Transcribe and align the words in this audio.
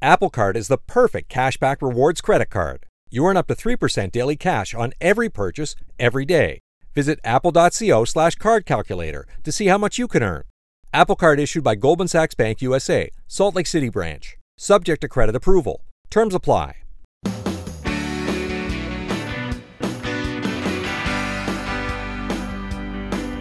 Apple 0.00 0.30
Card 0.30 0.56
is 0.56 0.68
the 0.68 0.78
perfect 0.78 1.28
cashback 1.28 1.82
rewards 1.82 2.20
credit 2.20 2.50
card. 2.50 2.86
You 3.10 3.26
earn 3.26 3.36
up 3.36 3.48
to 3.48 3.54
3% 3.56 4.12
daily 4.12 4.36
cash 4.36 4.72
on 4.72 4.92
every 5.00 5.28
purchase 5.28 5.74
every 5.98 6.24
day. 6.24 6.60
Visit 6.94 7.18
apple.co 7.24 8.04
slash 8.04 8.36
to 8.36 9.52
see 9.52 9.66
how 9.66 9.78
much 9.78 9.98
you 9.98 10.06
can 10.06 10.22
earn. 10.22 10.44
Apple 10.92 11.16
Card 11.16 11.40
issued 11.40 11.64
by 11.64 11.74
Goldman 11.74 12.06
Sachs 12.06 12.34
Bank 12.34 12.62
USA, 12.62 13.10
Salt 13.26 13.56
Lake 13.56 13.66
City 13.66 13.88
branch. 13.88 14.36
Subject 14.56 15.00
to 15.00 15.08
credit 15.08 15.34
approval. 15.34 15.82
Terms 16.10 16.34
apply. 16.34 16.76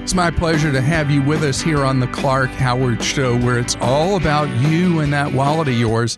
It's 0.01 0.15
my 0.15 0.31
pleasure 0.31 0.71
to 0.71 0.81
have 0.81 1.11
you 1.11 1.21
with 1.21 1.43
us 1.43 1.61
here 1.61 1.83
on 1.83 1.99
the 1.99 2.07
Clark 2.07 2.49
Howard 2.51 3.03
Show, 3.03 3.37
where 3.39 3.59
it's 3.59 3.75
all 3.81 4.15
about 4.15 4.47
you 4.57 5.01
and 5.01 5.11
that 5.13 5.33
wallet 5.33 5.67
of 5.67 5.77
yours. 5.77 6.17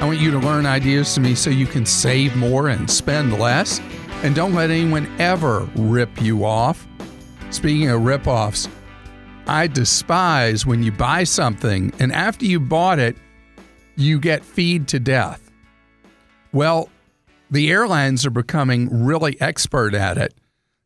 I 0.00 0.06
want 0.06 0.20
you 0.20 0.30
to 0.30 0.38
learn 0.38 0.64
ideas 0.64 1.12
to 1.14 1.20
me 1.20 1.34
so 1.34 1.50
you 1.50 1.66
can 1.66 1.84
save 1.84 2.36
more 2.36 2.68
and 2.68 2.88
spend 2.88 3.36
less. 3.36 3.80
And 4.22 4.32
don't 4.32 4.54
let 4.54 4.70
anyone 4.70 5.08
ever 5.20 5.68
rip 5.74 6.22
you 6.22 6.44
off. 6.44 6.86
Speaking 7.50 7.90
of 7.90 8.02
rip-offs, 8.02 8.68
I 9.48 9.66
despise 9.66 10.64
when 10.64 10.84
you 10.84 10.92
buy 10.92 11.24
something 11.24 11.92
and 11.98 12.12
after 12.12 12.44
you 12.44 12.60
bought 12.60 13.00
it, 13.00 13.16
you 13.96 14.20
get 14.20 14.44
feed 14.44 14.86
to 14.88 15.00
death. 15.00 15.50
Well, 16.52 16.90
the 17.50 17.68
airlines 17.68 18.24
are 18.24 18.30
becoming 18.30 19.04
really 19.04 19.36
expert 19.40 19.94
at 19.94 20.16
it 20.16 20.32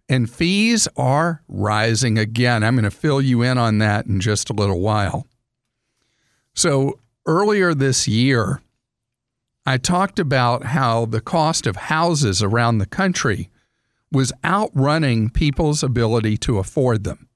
and 0.09 0.31
fees 0.31 0.89
are 0.97 1.43
rising 1.49 2.17
again. 2.17 2.65
I'm 2.65 2.77
going 2.77 2.85
to 2.85 2.91
fill 2.91 3.21
you 3.21 3.43
in 3.43 3.59
on 3.59 3.77
that 3.79 4.07
in 4.07 4.21
just 4.21 4.49
a 4.49 4.55
little 4.55 4.81
while. 4.81 5.27
So, 6.55 6.99
earlier 7.27 7.75
this 7.75 8.09
year, 8.09 8.62
I 9.65 9.79
talked 9.79 10.19
about 10.19 10.65
how 10.65 11.05
the 11.07 11.21
cost 11.21 11.67
of 11.67 11.77
houses 11.77 12.43
around 12.43 12.79
the 12.79 12.87
country 12.87 13.49
was 14.11 14.33
outrunning 14.45 15.31
people's 15.31 15.83
ability 15.83 16.37
to 16.39 16.59
afford 16.59 17.05
them. 17.05 17.29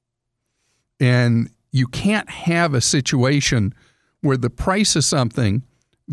And 0.98 1.50
you 1.72 1.86
can't 1.86 2.28
have 2.28 2.74
a 2.74 2.80
situation 2.80 3.74
where 4.20 4.36
the 4.36 4.50
price 4.50 4.96
of 4.96 5.04
something 5.04 5.62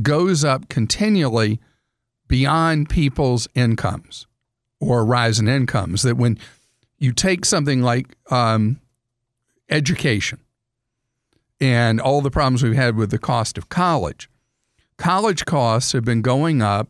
goes 0.01 0.43
up 0.43 0.69
continually 0.69 1.59
beyond 2.27 2.89
people's 2.89 3.47
incomes 3.55 4.27
or 4.79 5.05
rise 5.05 5.39
in 5.39 5.47
incomes. 5.47 6.03
That 6.03 6.17
when 6.17 6.37
you 6.97 7.11
take 7.11 7.45
something 7.45 7.81
like 7.81 8.15
um, 8.29 8.79
education 9.69 10.39
and 11.59 11.99
all 11.99 12.21
the 12.21 12.31
problems 12.31 12.63
we've 12.63 12.75
had 12.75 12.95
with 12.95 13.11
the 13.11 13.19
cost 13.19 13.57
of 13.57 13.69
college, 13.69 14.29
college 14.97 15.45
costs 15.45 15.91
have 15.91 16.05
been 16.05 16.21
going 16.21 16.61
up 16.61 16.89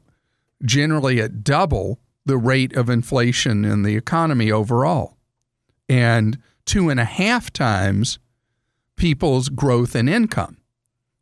generally 0.64 1.22
at 1.22 1.44
double 1.44 2.00
the 2.26 2.38
rate 2.38 2.76
of 2.76 2.90
inflation 2.90 3.66
in 3.66 3.84
the 3.84 3.96
economy 3.96 4.52
overall, 4.52 5.18
and 5.90 6.38
two 6.66 6.90
and 6.90 7.00
a 7.00 7.06
half 7.06 7.52
times 7.52 8.20
people's 8.96 9.50
growth 9.50 9.96
in 9.96 10.08
income. 10.08 10.58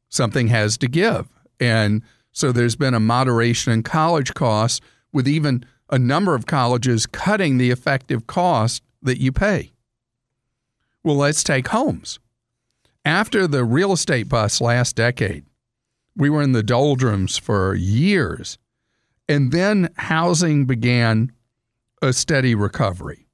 Something 0.09 0.47
has 0.47 0.77
to 0.79 0.87
give. 0.87 1.27
And 1.59 2.03
so 2.31 2.51
there's 2.51 2.75
been 2.75 2.93
a 2.93 2.99
moderation 2.99 3.71
in 3.73 3.83
college 3.83 4.33
costs 4.33 4.81
with 5.11 5.27
even 5.27 5.65
a 5.89 5.97
number 5.97 6.35
of 6.35 6.45
colleges 6.45 7.05
cutting 7.05 7.57
the 7.57 7.71
effective 7.71 8.27
cost 8.27 8.83
that 9.01 9.19
you 9.19 9.31
pay. 9.31 9.71
Well, 11.03 11.17
let's 11.17 11.43
take 11.43 11.69
homes. 11.69 12.19
After 13.03 13.47
the 13.47 13.63
real 13.63 13.91
estate 13.93 14.29
bust 14.29 14.61
last 14.61 14.95
decade, 14.95 15.45
we 16.15 16.29
were 16.29 16.41
in 16.41 16.51
the 16.51 16.63
doldrums 16.63 17.37
for 17.37 17.75
years. 17.75 18.57
And 19.27 19.51
then 19.51 19.89
housing 19.95 20.65
began 20.65 21.31
a 22.01 22.13
steady 22.13 22.55
recovery. 22.55 23.27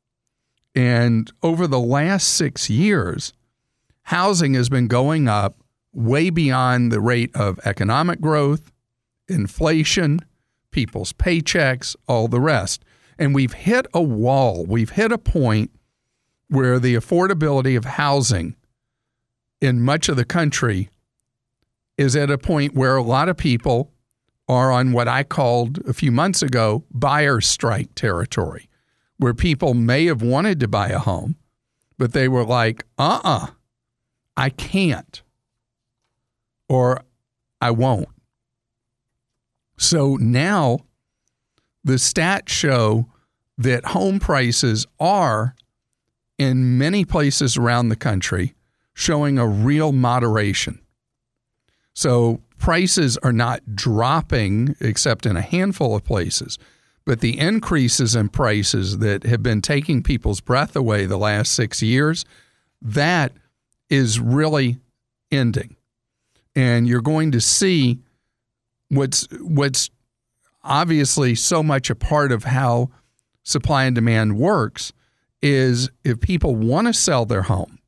And 0.76 1.32
over 1.42 1.66
the 1.66 1.80
last 1.80 2.28
six 2.28 2.70
years, 2.70 3.34
housing 4.04 4.54
has 4.54 4.70
been 4.70 4.88
going 4.88 5.28
up 5.28 5.58
way 5.94 6.30
beyond 6.30 6.92
the 6.92 7.00
rate 7.00 7.36
of 7.36 7.60
economic 7.66 8.22
growth, 8.22 8.72
inflation, 9.28 10.20
people's 10.70 11.14
paychecks, 11.14 11.96
all 12.08 12.28
the 12.28 12.40
rest. 12.40 12.84
And 13.18 13.34
we've 13.34 13.54
hit 13.54 13.88
a 13.94 14.02
wall. 14.02 14.66
We've 14.66 14.92
hit 14.92 15.12
a 15.12 15.18
point 15.18 15.72
where 16.50 16.78
the 16.80 16.94
affordability 16.94 17.76
of 17.76 17.86
housing 17.86 18.56
in 19.60 19.82
much 19.82 20.08
of 20.08 20.18
the 20.18 20.26
country 20.26 20.90
is 21.98 22.16
at 22.16 22.30
a 22.30 22.38
point 22.38 22.76
where 22.76 22.96
a 22.96 23.04
lot 23.04 23.30
of 23.30 23.38
people 23.38 23.92
are 24.48 24.72
on 24.72 24.92
what 24.92 25.08
I 25.08 25.24
called 25.24 25.80
a 25.88 25.94
few 25.94 26.12
months 26.12 26.42
ago 26.42 26.86
buyer 26.92 27.42
strike 27.42 27.94
territory, 27.96 28.70
where 29.18 29.34
people 29.34 29.74
may 29.74 30.06
have 30.06 30.22
wanted 30.22 30.60
to 30.62 30.68
buy 30.68 30.90
a 30.90 31.00
home, 31.00 31.36
but 31.98 32.14
they 32.14 32.28
were 32.28 32.46
like, 32.46 32.86
uh 32.98 33.20
uh-uh, 33.24 33.46
uh, 33.46 33.48
I 34.38 34.50
can't, 34.50 35.22
or 36.70 37.02
I 37.60 37.72
won't. 37.72 38.10
So 39.78 40.16
now 40.16 40.80
the 41.84 41.94
stats 41.94 42.50
show 42.50 43.08
that 43.58 43.86
home 43.86 44.20
prices 44.20 44.86
are 45.00 45.56
in 46.38 46.78
many 46.78 47.04
places 47.04 47.58
around 47.58 47.90
the 47.90 47.96
country 47.96 48.54
showing 48.94 49.40
a 49.40 49.48
real 49.48 49.92
moderation. 49.92 50.80
So 51.98 52.42
prices 52.60 53.18
are 53.24 53.34
not 53.34 53.76
dropping 53.76 54.76
except 54.80 55.26
in 55.26 55.36
a 55.36 55.42
handful 55.42 55.96
of 55.96 56.04
places, 56.04 56.60
but 57.08 57.22
the 57.22 57.40
increases 57.40 58.16
in 58.16 58.30
prices 58.30 59.00
that 59.00 59.24
have 59.24 59.42
been 59.42 59.64
taking 59.64 60.04
people's 60.04 60.40
breath 60.40 60.76
away 60.76 61.08
the 61.08 61.18
last 61.18 61.54
6 61.54 61.82
years, 61.82 62.24
that 62.84 63.32
is 63.90 64.20
really 64.20 64.78
ending. 65.32 65.76
And 66.56 66.88
you're 66.88 67.02
going 67.02 67.32
to 67.32 67.42
see 67.42 67.98
what's 68.90 69.28
what's 69.42 69.90
obviously 70.64 71.34
so 71.34 71.64
much 71.64 71.90
a 71.90 71.96
part 71.96 72.32
of 72.32 72.44
how 72.44 72.92
supply 73.42 73.86
and 73.86 73.96
demand 73.96 74.38
works 74.38 74.94
is 75.42 75.90
if 76.04 76.20
people 76.20 76.56
want 76.56 76.86
to 76.86 76.94
sell 76.94 77.26
their 77.26 77.44
home 77.44 77.80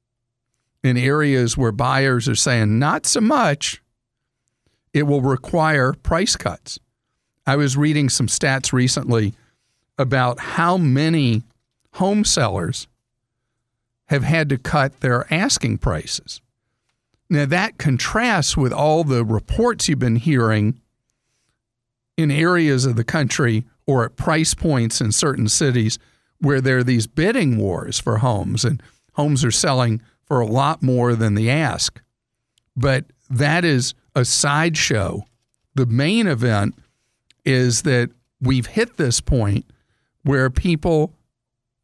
in 0.84 0.98
areas 0.98 1.56
where 1.56 1.72
buyers 1.72 2.28
are 2.28 2.34
saying 2.34 2.80
not 2.80 3.06
so 3.06 3.22
much, 3.22 3.84
it 4.94 5.04
will 5.04 5.22
require 5.22 5.94
price 5.94 6.36
cuts. 6.36 6.80
I 7.46 7.56
was 7.56 7.78
reading 7.78 8.10
some 8.10 8.28
stats 8.28 8.74
recently 8.74 9.34
about 9.98 10.40
how 10.40 10.78
many 10.78 11.44
home 11.94 12.24
sellers 12.24 12.88
have 14.06 14.24
had 14.24 14.50
to 14.50 14.58
cut 14.58 15.02
their 15.02 15.32
asking 15.34 15.78
prices. 15.78 16.42
Now, 17.30 17.46
that 17.46 17.78
contrasts 17.78 18.58
with 18.58 18.74
all 18.74 19.04
the 19.04 19.24
reports 19.24 19.88
you've 19.88 20.00
been 20.00 20.16
hearing 20.16 20.82
in 22.18 22.32
areas 22.32 22.86
of 22.86 22.96
the 22.96 23.04
country 23.04 23.66
or 23.86 24.04
at 24.04 24.16
price 24.16 24.54
points 24.54 25.00
in 25.00 25.12
certain 25.12 25.48
cities 25.48 26.00
where 26.40 26.62
there 26.62 26.80
are 26.80 26.84
these 26.84 27.08
bidding 27.08 27.58
wars 27.58 28.00
for 28.00 28.18
homes 28.18 28.66
and 28.66 28.82
homes 29.14 29.44
are 29.44 29.52
selling 29.52 30.02
for 30.26 30.40
a 30.40 30.48
lot 30.48 30.82
more 30.82 31.16
than 31.16 31.36
the 31.36 31.50
ask. 31.50 32.02
But 32.76 33.06
that 33.30 33.64
is 33.64 33.94
a 34.20 34.26
sideshow. 34.26 35.26
The 35.76 35.86
main 35.86 36.28
event 36.28 36.76
is 37.46 37.84
that 37.84 38.12
we've 38.42 38.68
hit 38.68 38.98
this 38.98 39.22
point 39.22 39.66
where 40.24 40.50
people 40.50 41.14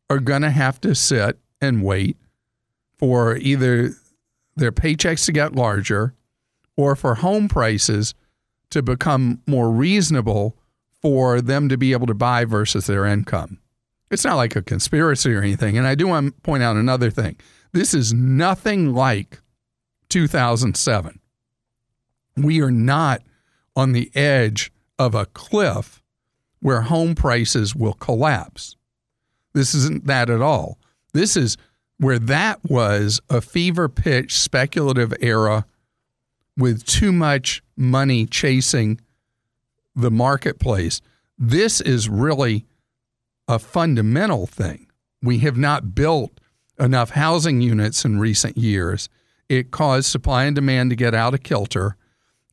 are 0.10 0.20
going 0.20 0.42
to 0.42 0.52
have 0.52 0.80
to 0.82 0.94
sit 0.94 1.40
and 1.62 1.84
wait 1.84 2.18
for 2.98 3.38
either 3.38 3.92
their 4.56 4.72
paychecks 4.72 5.26
to 5.26 5.32
get 5.32 5.56
larger 5.56 6.14
or 6.78 6.96
for 6.96 7.16
home 7.16 7.48
prices 7.48 8.14
to 8.70 8.82
become 8.82 9.42
more 9.48 9.72
reasonable 9.72 10.58
for 11.02 11.40
them 11.42 11.70
to 11.70 11.78
be 11.78 11.94
able 11.94 12.08
to 12.08 12.14
buy 12.14 12.46
versus 12.46 12.88
their 12.88 13.06
income. 13.06 13.60
It's 14.12 14.26
not 14.26 14.36
like 14.36 14.56
a 14.56 14.62
conspiracy 14.62 15.34
or 15.34 15.42
anything. 15.42 15.78
And 15.78 15.88
I 15.88 15.96
do 15.96 16.08
want 16.08 16.28
to 16.28 16.42
point 16.42 16.64
out 16.64 16.76
another 16.76 17.10
thing. 17.10 17.38
This 17.72 17.94
is 17.94 18.14
nothing 18.14 18.94
like 18.94 19.40
2007. 20.10 21.20
We 22.38 22.62
are 22.62 22.72
not 22.72 23.22
on 23.76 23.92
the 23.92 24.12
edge 24.16 24.72
of 24.98 25.16
a 25.16 25.26
cliff 25.26 26.02
where 26.60 26.82
home 26.82 27.16
prices 27.16 27.76
will 27.76 27.94
collapse. 27.94 28.76
This 29.54 29.74
isn't 29.74 30.08
that 30.08 30.30
at 30.30 30.42
all. 30.42 30.80
This 31.14 31.38
is 31.38 31.58
where 31.98 32.20
that 32.20 32.60
was 32.64 33.22
a 33.30 33.42
fever 33.42 33.88
pitch 33.88 34.38
speculative 34.38 35.14
era 35.22 35.66
with 36.58 36.86
too 36.86 37.12
much 37.12 37.62
money 37.78 38.26
chasing 38.26 39.00
the 39.96 40.12
marketplace. 40.12 41.02
This 41.38 41.82
is 41.82 42.10
really 42.10 42.66
a 43.48 43.60
fundamental 43.60 44.48
thing. 44.48 44.88
We 45.22 45.40
have 45.40 45.58
not 45.58 45.96
built 45.96 46.40
enough 46.80 47.12
housing 47.12 47.62
units 47.62 48.04
in 48.04 48.20
recent 48.20 48.58
years. 48.58 49.08
It 49.48 49.72
caused 49.72 50.08
supply 50.08 50.46
and 50.46 50.56
demand 50.56 50.90
to 50.90 50.96
get 50.96 51.14
out 51.14 51.34
of 51.34 51.44
kilter. 51.44 51.96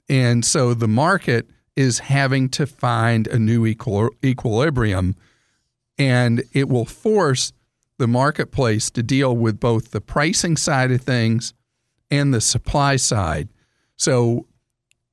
And 0.09 0.45
so 0.45 0.75
the 0.75 0.89
market 0.89 1.49
is 1.77 2.01
having 2.01 2.49
to 2.51 2.67
find 2.67 3.27
a 3.29 3.39
new 3.39 3.63
equil- 3.63 4.11
equilibrium, 4.25 5.17
and 5.99 6.45
it 6.53 6.69
will 6.69 6.85
force 6.85 7.53
the 7.99 8.07
marketplace 8.07 8.91
to 8.91 9.03
deal 9.03 9.37
with 9.37 9.61
both 9.61 9.91
the 9.91 10.01
pricing 10.01 10.57
side 10.57 10.91
of 10.91 11.01
things 11.01 11.55
and 12.11 12.35
the 12.35 12.41
supply 12.41 12.97
side. 12.97 13.49
So, 13.97 14.47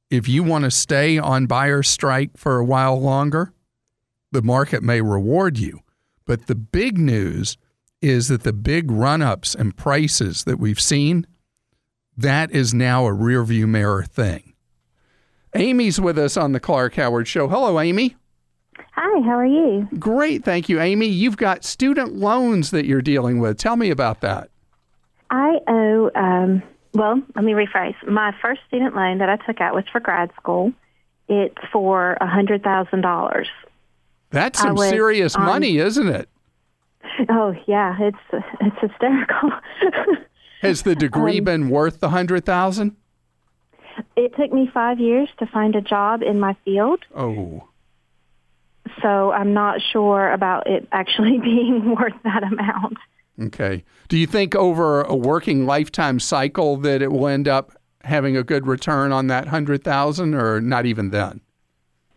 if 0.10 0.28
you 0.28 0.42
want 0.42 0.66
to 0.66 0.72
stay 0.72 1.20
on 1.20 1.46
buyer 1.46 1.84
strike 1.84 2.36
for 2.36 2.58
a 2.58 2.66
while 2.66 3.00
longer, 3.00 3.54
the 4.32 4.42
market 4.42 4.82
may 4.82 5.02
reward 5.02 5.60
you. 5.60 5.82
But 6.26 6.48
the 6.48 6.56
big 6.56 6.98
news 6.98 7.58
is 8.02 8.28
that 8.30 8.44
the 8.44 8.54
big 8.54 8.90
run 8.90 9.22
ups 9.22 9.54
and 9.54 9.78
prices 9.78 10.46
that 10.46 10.60
we've 10.60 10.80
seen, 10.80 11.28
that 12.18 12.52
is 12.52 12.74
now 12.74 13.06
a 13.06 13.12
rearview 13.12 13.68
mirror 13.68 14.04
thing. 14.04 14.54
Amy's 15.56 16.00
with 16.00 16.18
us 16.18 16.38
on 16.38 16.52
the 16.52 16.60
Clark 16.60 16.96
Howard 16.96 17.28
Show. 17.28 17.48
Hello, 17.48 17.80
Amy. 17.80 18.16
Hi, 18.94 19.22
how 19.22 19.38
are 19.38 19.46
you? 19.46 19.88
Great, 19.98 20.44
thank 20.44 20.70
you, 20.70 20.80
Amy. 20.80 21.08
You've 21.08 21.38
got 21.38 21.64
student 21.64 22.16
loans 22.16 22.72
that 22.72 22.86
you're 22.86 23.02
dealing 23.02 23.40
with. 23.40 23.58
Tell 23.58 23.76
me 23.76 23.90
about 23.90 24.22
that. 24.22 24.50
I 25.30 25.60
owe, 25.68 26.12
um, 26.16 26.64
well, 26.94 27.22
let 27.36 27.44
me 27.46 27.54
rephrase. 27.54 27.96
My 28.08 28.34
first 28.42 28.62
student 28.68 28.96
loan 28.96 29.20
that 29.20 29.30
I 29.30 29.38
took 29.38 29.62
out 29.62 29.74
was 29.74 29.86
for 29.92 30.00
grad 30.00 30.32
school. 30.40 30.74
It's 31.28 31.58
for 31.72 32.14
a 32.14 32.26
$100,000. 32.26 33.46
That's 34.32 34.60
some 34.60 34.78
serious 34.78 35.36
on, 35.36 35.46
money, 35.46 35.78
isn't 35.78 36.08
it? 36.08 36.30
Oh 37.30 37.56
yeah, 37.68 37.98
it's 38.00 38.44
it's 38.62 38.76
hysterical. 38.80 39.52
Has 40.62 40.84
the 40.84 40.96
degree 40.96 41.40
um, 41.40 41.46
been 41.46 41.70
worth 41.70 42.00
the 42.00 42.10
hundred 42.10 42.46
thousand? 42.46 42.96
It 44.16 44.36
took 44.36 44.52
me 44.52 44.70
five 44.74 45.00
years 45.00 45.30
to 45.40 45.46
find 45.48 45.76
a 45.76 45.82
job 45.82 46.22
in 46.22 46.40
my 46.40 46.56
field. 46.66 47.04
Oh. 47.16 47.68
So 49.02 49.32
I'm 49.32 49.54
not 49.54 49.80
sure 49.92 50.32
about 50.32 50.68
it 50.68 50.88
actually 50.92 51.38
being 51.44 51.96
worth 51.96 52.14
that 52.24 52.44
amount. 52.44 52.98
Okay. 53.42 53.84
Do 54.10 54.18
you 54.18 54.28
think 54.28 54.56
over 54.56 55.02
a 55.04 55.16
working 55.16 55.66
lifetime 55.66 56.20
cycle 56.20 56.78
that 56.78 57.02
it 57.02 57.12
will 57.12 57.28
end 57.28 57.48
up 57.48 57.72
having 58.04 58.36
a 58.36 58.44
good 58.44 58.68
return 58.68 59.12
on 59.12 59.28
that 59.28 59.48
hundred 59.48 59.84
thousand, 59.84 60.34
or 60.34 60.60
not 60.60 60.86
even 60.86 61.12
then? 61.12 61.42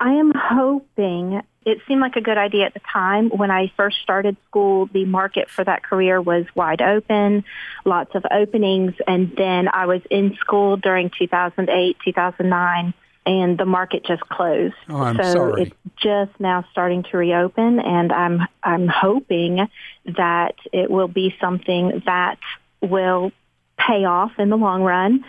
I 0.00 0.12
am 0.12 0.32
hoping 0.34 1.40
it 1.64 1.79
seemed 1.87 2.00
like 2.00 2.17
a 2.17 2.20
good 2.20 2.38
idea 2.38 2.67
at 2.67 2.75
the 2.75 2.81
time. 2.93 3.31
When 3.31 3.50
I 3.50 3.73
first 3.76 3.99
started 4.03 4.37
school, 4.49 4.87
the 4.93 5.05
market 5.05 5.49
for 5.49 5.64
that 5.64 5.82
career 5.82 6.20
was 6.20 6.44
wide 6.55 6.82
open, 6.82 7.44
lots 7.85 8.14
of 8.14 8.25
openings. 8.31 8.94
And 9.06 9.32
then 9.37 9.69
I 9.73 9.87
was 9.87 10.03
in 10.11 10.35
school 10.41 10.76
during 10.76 11.11
2008, 11.19 11.97
2009, 12.05 12.94
and 13.25 13.59
the 13.59 13.64
market 13.64 14.05
just 14.05 14.23
closed. 14.23 14.75
Oh, 14.88 15.03
I'm 15.03 15.17
so 15.17 15.32
sorry. 15.32 15.62
it's 15.62 15.76
just 15.97 16.32
now 16.41 16.64
starting 16.73 17.05
to 17.05 17.17
reopen, 17.17 17.79
and 17.79 18.12
I'm 18.12 18.41
I'm 18.62 18.88
hoping 18.88 19.69
that 20.17 20.55
it 20.73 20.91
will 20.91 21.08
be 21.08 21.35
something 21.41 22.03
that 22.06 22.38
will 22.81 23.31
pay 23.79 24.05
off 24.05 24.32
in 24.38 24.49
the 24.49 24.56
long 24.56 24.82
run 24.82 25.25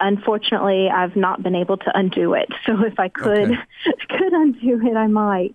unfortunately, 0.00 0.88
I've 0.88 1.14
not 1.16 1.42
been 1.42 1.54
able 1.54 1.76
to 1.76 1.96
undo 1.96 2.34
it. 2.34 2.48
So 2.66 2.84
if 2.84 3.00
I 3.00 3.08
could 3.08 3.50
okay. 3.50 3.56
could 4.08 4.32
undo 4.32 4.80
it, 4.86 4.96
I 4.96 5.08
might. 5.08 5.54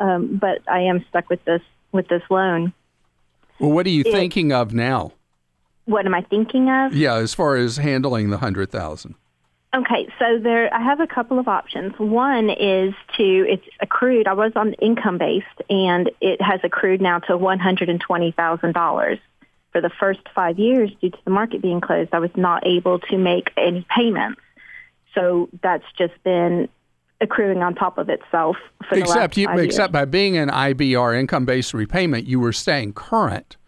Um, 0.00 0.36
but 0.36 0.62
I 0.68 0.80
am 0.80 1.04
stuck 1.08 1.30
with 1.30 1.44
this 1.44 1.62
with 1.92 2.08
this 2.08 2.22
loan. 2.28 2.72
Well, 3.60 3.70
what 3.70 3.86
are 3.86 3.90
you 3.90 4.02
it, 4.04 4.12
thinking 4.12 4.52
of 4.52 4.74
now? 4.74 5.12
What 5.84 6.06
am 6.06 6.14
I 6.14 6.22
thinking 6.22 6.68
of? 6.68 6.92
Yeah, 6.92 7.14
as 7.14 7.34
far 7.34 7.56
as 7.56 7.76
handling 7.76 8.30
the 8.30 8.38
hundred 8.38 8.70
thousand. 8.70 9.14
Okay, 9.74 10.08
so 10.18 10.38
there 10.42 10.72
I 10.72 10.82
have 10.82 11.00
a 11.00 11.06
couple 11.06 11.38
of 11.38 11.48
options. 11.48 11.92
One 11.98 12.50
is 12.50 12.94
to 13.16 13.46
it's 13.48 13.66
accrued. 13.80 14.26
I 14.26 14.32
was 14.32 14.52
on 14.56 14.72
income 14.74 15.18
based, 15.18 15.46
and 15.68 16.10
it 16.20 16.40
has 16.40 16.60
accrued 16.64 17.00
now 17.00 17.20
to 17.20 17.36
one 17.36 17.58
hundred 17.58 17.88
and 17.88 18.00
twenty 18.00 18.32
thousand 18.32 18.72
dollars 18.72 19.18
for 19.76 19.82
the 19.82 19.90
first 20.00 20.20
five 20.34 20.58
years, 20.58 20.90
due 21.02 21.10
to 21.10 21.18
the 21.26 21.30
market 21.30 21.60
being 21.60 21.82
closed, 21.82 22.08
I 22.14 22.18
was 22.18 22.30
not 22.34 22.66
able 22.66 22.98
to 22.98 23.18
make 23.18 23.50
any 23.58 23.86
payments. 23.94 24.40
So 25.14 25.50
that's 25.62 25.84
just 25.98 26.14
been 26.22 26.70
accruing 27.20 27.62
on 27.62 27.74
top 27.74 27.98
of 27.98 28.08
itself 28.08 28.56
for 28.88 28.96
except 28.96 29.34
the 29.34 29.44
last 29.44 29.58
you, 29.58 29.62
except 29.62 29.92
by 29.92 30.06
being 30.06 30.38
an 30.38 30.48
IBR 30.48 31.18
income 31.20 31.44
based 31.44 31.74
repayment, 31.74 32.26
you 32.26 32.40
were 32.40 32.54
staying 32.54 32.94
current. 32.94 33.58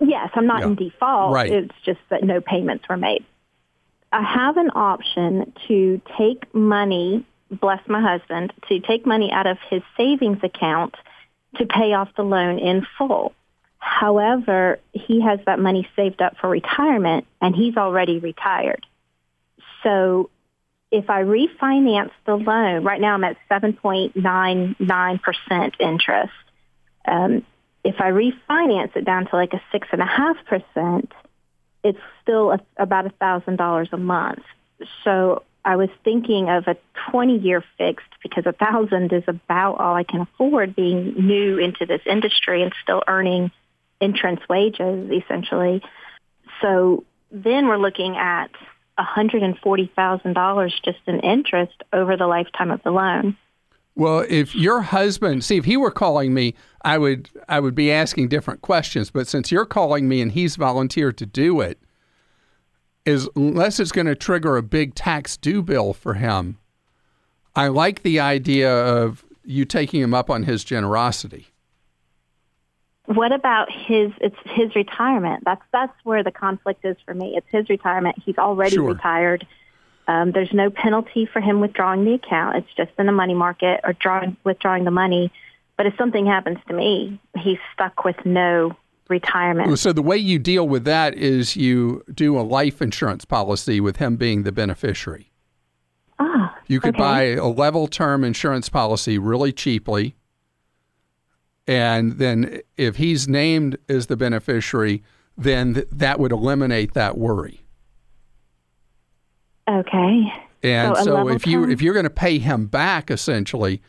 Yes, 0.00 0.30
I'm 0.32 0.46
not 0.46 0.60
yeah. 0.60 0.68
in 0.68 0.74
default. 0.74 1.34
Right. 1.34 1.52
It's 1.52 1.74
just 1.84 2.00
that 2.08 2.24
no 2.24 2.40
payments 2.40 2.86
were 2.88 2.96
made. 2.96 3.22
I 4.12 4.22
have 4.22 4.56
an 4.56 4.70
option 4.74 5.52
to 5.68 6.00
take 6.16 6.54
money, 6.54 7.26
bless 7.50 7.86
my 7.88 8.00
husband, 8.00 8.54
to 8.70 8.80
take 8.80 9.04
money 9.04 9.30
out 9.30 9.46
of 9.46 9.58
his 9.68 9.82
savings 9.98 10.38
account 10.42 10.94
to 11.56 11.66
pay 11.66 11.92
off 11.92 12.08
the 12.16 12.22
loan 12.22 12.58
in 12.58 12.86
full. 12.96 13.34
However, 13.78 14.78
he 14.92 15.22
has 15.22 15.40
that 15.46 15.58
money 15.58 15.88
saved 15.96 16.22
up 16.22 16.36
for 16.40 16.48
retirement 16.48 17.26
and 17.40 17.54
he's 17.54 17.76
already 17.76 18.18
retired. 18.18 18.86
So 19.82 20.30
if 20.90 21.10
I 21.10 21.22
refinance 21.22 22.10
the 22.26 22.36
loan, 22.36 22.84
right 22.84 23.00
now 23.00 23.14
I'm 23.14 23.24
at 23.24 23.36
7.99% 23.50 25.80
interest. 25.80 26.32
Um, 27.06 27.44
if 27.84 28.00
I 28.00 28.10
refinance 28.10 28.96
it 28.96 29.04
down 29.04 29.26
to 29.28 29.36
like 29.36 29.52
a 29.52 29.60
6.5%, 29.76 31.08
it's 31.84 31.98
still 32.22 32.52
a, 32.52 32.60
about 32.76 33.04
$1,000 33.18 33.92
a 33.92 33.96
month. 33.96 34.42
So 35.04 35.42
I 35.64 35.76
was 35.76 35.88
thinking 36.04 36.48
of 36.48 36.66
a 36.66 36.76
20 37.10 37.38
year 37.38 37.64
fixed 37.78 38.08
because 38.22 38.44
a 38.46 38.52
thousand 38.52 39.12
is 39.12 39.24
about 39.26 39.80
all 39.80 39.94
I 39.94 40.04
can 40.04 40.20
afford 40.20 40.76
being 40.76 41.26
new 41.26 41.58
into 41.58 41.86
this 41.86 42.02
industry 42.06 42.62
and 42.62 42.72
still 42.82 43.02
earning 43.06 43.50
entrance 44.00 44.40
wages, 44.48 45.10
essentially. 45.10 45.82
So 46.60 47.04
then 47.30 47.66
we're 47.66 47.78
looking 47.78 48.16
at 48.16 48.50
$140,000 48.98 50.70
just 50.84 50.98
in 51.06 51.20
interest 51.20 51.82
over 51.92 52.16
the 52.16 52.26
lifetime 52.26 52.70
of 52.70 52.82
the 52.82 52.90
loan. 52.90 53.36
Well, 53.94 54.26
if 54.28 54.54
your 54.54 54.82
husband, 54.82 55.42
see, 55.42 55.56
if 55.56 55.64
he 55.64 55.76
were 55.76 55.90
calling 55.90 56.34
me, 56.34 56.54
I 56.82 56.98
would 56.98 57.30
I 57.48 57.60
would 57.60 57.74
be 57.74 57.90
asking 57.90 58.28
different 58.28 58.60
questions. 58.60 59.10
But 59.10 59.26
since 59.26 59.50
you're 59.50 59.64
calling 59.64 60.06
me 60.06 60.20
and 60.20 60.32
he's 60.32 60.56
volunteered 60.56 61.16
to 61.18 61.26
do 61.26 61.60
it, 61.62 61.80
is 63.06 63.28
unless 63.34 63.80
it's 63.80 63.92
going 63.92 64.06
to 64.06 64.14
trigger 64.14 64.58
a 64.58 64.62
big 64.62 64.94
tax 64.94 65.38
due 65.38 65.62
bill 65.62 65.94
for 65.94 66.14
him, 66.14 66.58
I 67.54 67.68
like 67.68 68.02
the 68.02 68.20
idea 68.20 68.70
of 68.70 69.24
you 69.44 69.64
taking 69.64 70.02
him 70.02 70.12
up 70.12 70.28
on 70.28 70.42
his 70.42 70.62
generosity. 70.62 71.46
What 73.06 73.32
about 73.32 73.70
his? 73.70 74.10
It's 74.20 74.36
his 74.44 74.74
retirement. 74.74 75.44
That's 75.44 75.62
that's 75.72 75.92
where 76.04 76.22
the 76.22 76.32
conflict 76.32 76.84
is 76.84 76.96
for 77.04 77.14
me. 77.14 77.34
It's 77.36 77.46
his 77.50 77.68
retirement. 77.68 78.16
He's 78.24 78.38
already 78.38 78.76
sure. 78.76 78.92
retired. 78.92 79.46
Um, 80.08 80.32
there's 80.32 80.52
no 80.52 80.70
penalty 80.70 81.26
for 81.26 81.40
him 81.40 81.60
withdrawing 81.60 82.04
the 82.04 82.14
account. 82.14 82.56
It's 82.56 82.74
just 82.76 82.90
in 82.98 83.06
the 83.06 83.12
money 83.12 83.34
market 83.34 83.80
or 83.84 83.92
drawing 83.92 84.36
withdrawing 84.44 84.84
the 84.84 84.90
money. 84.90 85.32
But 85.76 85.86
if 85.86 85.94
something 85.96 86.26
happens 86.26 86.58
to 86.68 86.74
me, 86.74 87.20
he's 87.38 87.58
stuck 87.72 88.04
with 88.04 88.16
no 88.24 88.76
retirement. 89.08 89.78
So 89.78 89.92
the 89.92 90.02
way 90.02 90.16
you 90.16 90.38
deal 90.38 90.66
with 90.66 90.84
that 90.84 91.14
is 91.14 91.54
you 91.54 92.02
do 92.12 92.38
a 92.38 92.42
life 92.42 92.82
insurance 92.82 93.24
policy 93.24 93.80
with 93.80 93.98
him 93.98 94.16
being 94.16 94.42
the 94.42 94.52
beneficiary. 94.52 95.30
Ah, 96.18 96.56
you 96.66 96.80
could 96.80 96.94
okay. 96.94 97.02
buy 97.02 97.22
a 97.34 97.46
level 97.46 97.86
term 97.86 98.24
insurance 98.24 98.68
policy 98.68 99.18
really 99.18 99.52
cheaply 99.52 100.15
and 101.66 102.18
then 102.18 102.60
if 102.76 102.96
he's 102.96 103.26
named 103.26 103.76
as 103.88 104.06
the 104.06 104.16
beneficiary, 104.16 105.02
then 105.36 105.74
th- 105.74 105.88
that 105.90 106.20
would 106.20 106.32
eliminate 106.32 106.94
that 106.94 107.18
worry. 107.18 107.62
Okay. 109.68 110.32
And 110.62 110.96
so, 110.96 111.04
so 111.04 111.28
if 111.28 111.46
you 111.46 111.68
if 111.68 111.82
you're 111.82 111.94
going 111.94 112.04
to 112.04 112.10
pay 112.10 112.38
him 112.38 112.66
back 112.66 113.10
essentially, 113.10 113.82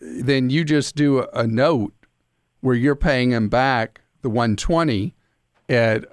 then 0.00 0.50
you 0.50 0.64
just 0.64 0.96
do 0.96 1.20
a, 1.20 1.28
a 1.32 1.46
note 1.46 1.94
where 2.60 2.74
you're 2.74 2.96
paying 2.96 3.30
him 3.30 3.48
back 3.48 4.00
the 4.22 4.30
120 4.30 5.14
at 5.68 6.04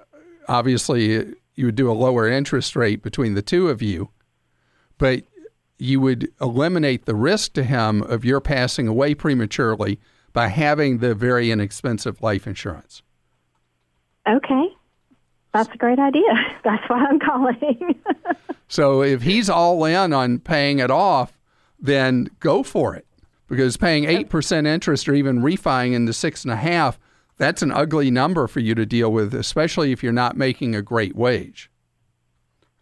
obviously 0.48 1.34
you 1.54 1.66
would 1.66 1.74
do 1.74 1.90
a 1.90 1.92
lower 1.92 2.28
interest 2.28 2.76
rate 2.76 3.02
between 3.02 3.34
the 3.34 3.42
two 3.42 3.68
of 3.68 3.82
you, 3.82 4.10
but 4.98 5.24
you 5.78 6.00
would 6.00 6.30
eliminate 6.40 7.04
the 7.04 7.14
risk 7.14 7.52
to 7.54 7.64
him 7.64 8.02
of 8.02 8.24
your 8.24 8.40
passing 8.40 8.86
away 8.86 9.14
prematurely 9.14 9.98
by 10.34 10.48
having 10.48 10.98
the 10.98 11.14
very 11.14 11.50
inexpensive 11.50 12.20
life 12.20 12.46
insurance. 12.46 13.02
Okay. 14.28 14.66
That's 15.54 15.72
a 15.72 15.78
great 15.78 15.98
idea. 15.98 16.34
That's 16.64 16.82
why 16.88 17.06
I'm 17.08 17.18
calling. 17.20 18.02
so 18.68 19.02
if 19.02 19.22
he's 19.22 19.48
all 19.48 19.82
in 19.86 20.12
on 20.12 20.40
paying 20.40 20.80
it 20.80 20.90
off, 20.90 21.38
then 21.78 22.28
go 22.40 22.62
for 22.62 22.94
it. 22.94 23.06
Because 23.46 23.76
paying 23.76 24.04
eight 24.04 24.30
percent 24.30 24.66
interest 24.66 25.08
or 25.08 25.14
even 25.14 25.42
refining 25.42 25.92
into 25.92 26.12
six 26.12 26.44
and 26.44 26.52
a 26.52 26.56
half, 26.56 26.98
that's 27.36 27.62
an 27.62 27.70
ugly 27.70 28.10
number 28.10 28.46
for 28.46 28.60
you 28.60 28.74
to 28.74 28.86
deal 28.86 29.12
with, 29.12 29.34
especially 29.34 29.92
if 29.92 30.02
you're 30.02 30.12
not 30.12 30.36
making 30.36 30.74
a 30.74 30.80
great 30.80 31.14
wage. 31.14 31.70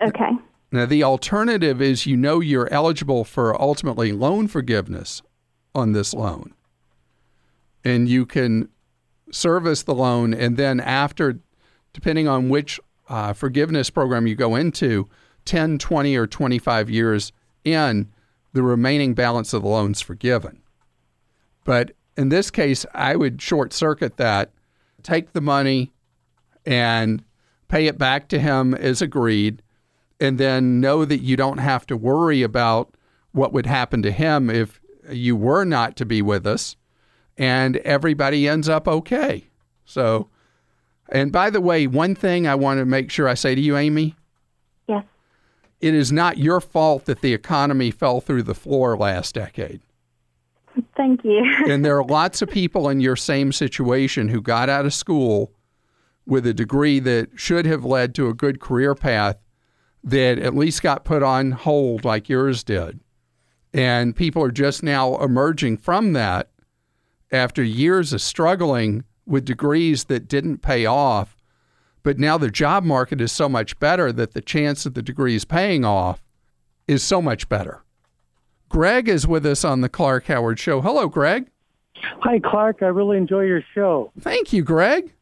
Okay. 0.00 0.30
Now, 0.70 0.86
the 0.86 1.02
alternative 1.02 1.82
is 1.82 2.06
you 2.06 2.16
know 2.16 2.38
you're 2.40 2.72
eligible 2.72 3.24
for 3.24 3.60
ultimately 3.60 4.12
loan 4.12 4.46
forgiveness 4.46 5.20
on 5.74 5.92
this 5.92 6.14
loan. 6.14 6.54
And 7.84 8.08
you 8.08 8.26
can 8.26 8.68
service 9.30 9.82
the 9.82 9.94
loan, 9.94 10.34
and 10.34 10.56
then 10.56 10.78
after, 10.80 11.38
depending 11.92 12.28
on 12.28 12.48
which 12.48 12.78
uh, 13.08 13.32
forgiveness 13.32 13.90
program 13.90 14.26
you 14.26 14.34
go 14.34 14.54
into, 14.54 15.08
10, 15.44 15.78
20, 15.78 16.16
or 16.16 16.26
25 16.26 16.90
years 16.90 17.32
in, 17.64 18.08
the 18.52 18.62
remaining 18.62 19.14
balance 19.14 19.52
of 19.52 19.62
the 19.62 19.68
loan's 19.68 20.00
forgiven. 20.00 20.62
But 21.64 21.92
in 22.16 22.28
this 22.28 22.50
case, 22.50 22.84
I 22.94 23.16
would 23.16 23.40
short 23.40 23.72
circuit 23.72 24.16
that, 24.18 24.50
take 25.02 25.32
the 25.32 25.40
money 25.40 25.92
and 26.64 27.24
pay 27.68 27.86
it 27.86 27.98
back 27.98 28.28
to 28.28 28.38
him 28.38 28.74
as 28.74 29.00
agreed, 29.00 29.62
and 30.20 30.38
then 30.38 30.80
know 30.80 31.04
that 31.04 31.22
you 31.22 31.36
don't 31.36 31.58
have 31.58 31.86
to 31.86 31.96
worry 31.96 32.42
about 32.42 32.94
what 33.32 33.52
would 33.52 33.66
happen 33.66 34.02
to 34.02 34.12
him 34.12 34.50
if 34.50 34.80
you 35.10 35.34
were 35.34 35.64
not 35.64 35.96
to 35.96 36.04
be 36.04 36.22
with 36.22 36.46
us, 36.46 36.76
and 37.36 37.76
everybody 37.78 38.48
ends 38.48 38.68
up 38.68 38.86
okay. 38.86 39.44
So, 39.84 40.28
and 41.08 41.32
by 41.32 41.50
the 41.50 41.60
way, 41.60 41.86
one 41.86 42.14
thing 42.14 42.46
I 42.46 42.54
want 42.54 42.78
to 42.78 42.84
make 42.84 43.10
sure 43.10 43.28
I 43.28 43.34
say 43.34 43.54
to 43.54 43.60
you, 43.60 43.76
Amy. 43.76 44.16
Yes. 44.88 45.04
It 45.80 45.94
is 45.94 46.12
not 46.12 46.38
your 46.38 46.60
fault 46.60 47.06
that 47.06 47.20
the 47.20 47.34
economy 47.34 47.90
fell 47.90 48.20
through 48.20 48.44
the 48.44 48.54
floor 48.54 48.96
last 48.96 49.34
decade. 49.34 49.80
Thank 50.96 51.24
you. 51.24 51.44
and 51.68 51.84
there 51.84 51.98
are 51.98 52.04
lots 52.04 52.40
of 52.42 52.50
people 52.50 52.88
in 52.88 53.00
your 53.00 53.16
same 53.16 53.52
situation 53.52 54.28
who 54.28 54.40
got 54.40 54.68
out 54.68 54.86
of 54.86 54.94
school 54.94 55.52
with 56.26 56.46
a 56.46 56.54
degree 56.54 56.98
that 57.00 57.30
should 57.34 57.66
have 57.66 57.84
led 57.84 58.14
to 58.14 58.28
a 58.28 58.34
good 58.34 58.60
career 58.60 58.94
path 58.94 59.36
that 60.04 60.38
at 60.38 60.54
least 60.54 60.82
got 60.82 61.04
put 61.04 61.22
on 61.22 61.50
hold 61.50 62.04
like 62.04 62.28
yours 62.28 62.62
did. 62.64 63.00
And 63.74 64.14
people 64.14 64.42
are 64.42 64.50
just 64.50 64.82
now 64.82 65.16
emerging 65.18 65.78
from 65.78 66.12
that 66.12 66.51
after 67.32 67.62
years 67.62 68.12
of 68.12 68.20
struggling 68.20 69.04
with 69.26 69.44
degrees 69.44 70.04
that 70.04 70.28
didn't 70.28 70.58
pay 70.58 70.86
off. 70.86 71.36
But 72.02 72.18
now 72.18 72.36
the 72.36 72.50
job 72.50 72.84
market 72.84 73.20
is 73.20 73.32
so 73.32 73.48
much 73.48 73.78
better 73.78 74.12
that 74.12 74.34
the 74.34 74.40
chance 74.40 74.84
of 74.86 74.94
the 74.94 75.02
degrees 75.02 75.44
paying 75.44 75.84
off 75.84 76.22
is 76.88 77.02
so 77.02 77.22
much 77.22 77.48
better. 77.48 77.82
Greg 78.68 79.08
is 79.08 79.26
with 79.26 79.46
us 79.46 79.64
on 79.64 79.80
the 79.82 79.88
Clark 79.88 80.26
Howard 80.26 80.58
Show. 80.58 80.80
Hello, 80.80 81.08
Greg. 81.08 81.48
Hi, 82.20 82.40
Clark. 82.40 82.82
I 82.82 82.86
really 82.86 83.16
enjoy 83.16 83.42
your 83.42 83.62
show. 83.74 84.10
Thank 84.20 84.52
you, 84.52 84.62
Greg. 84.62 85.12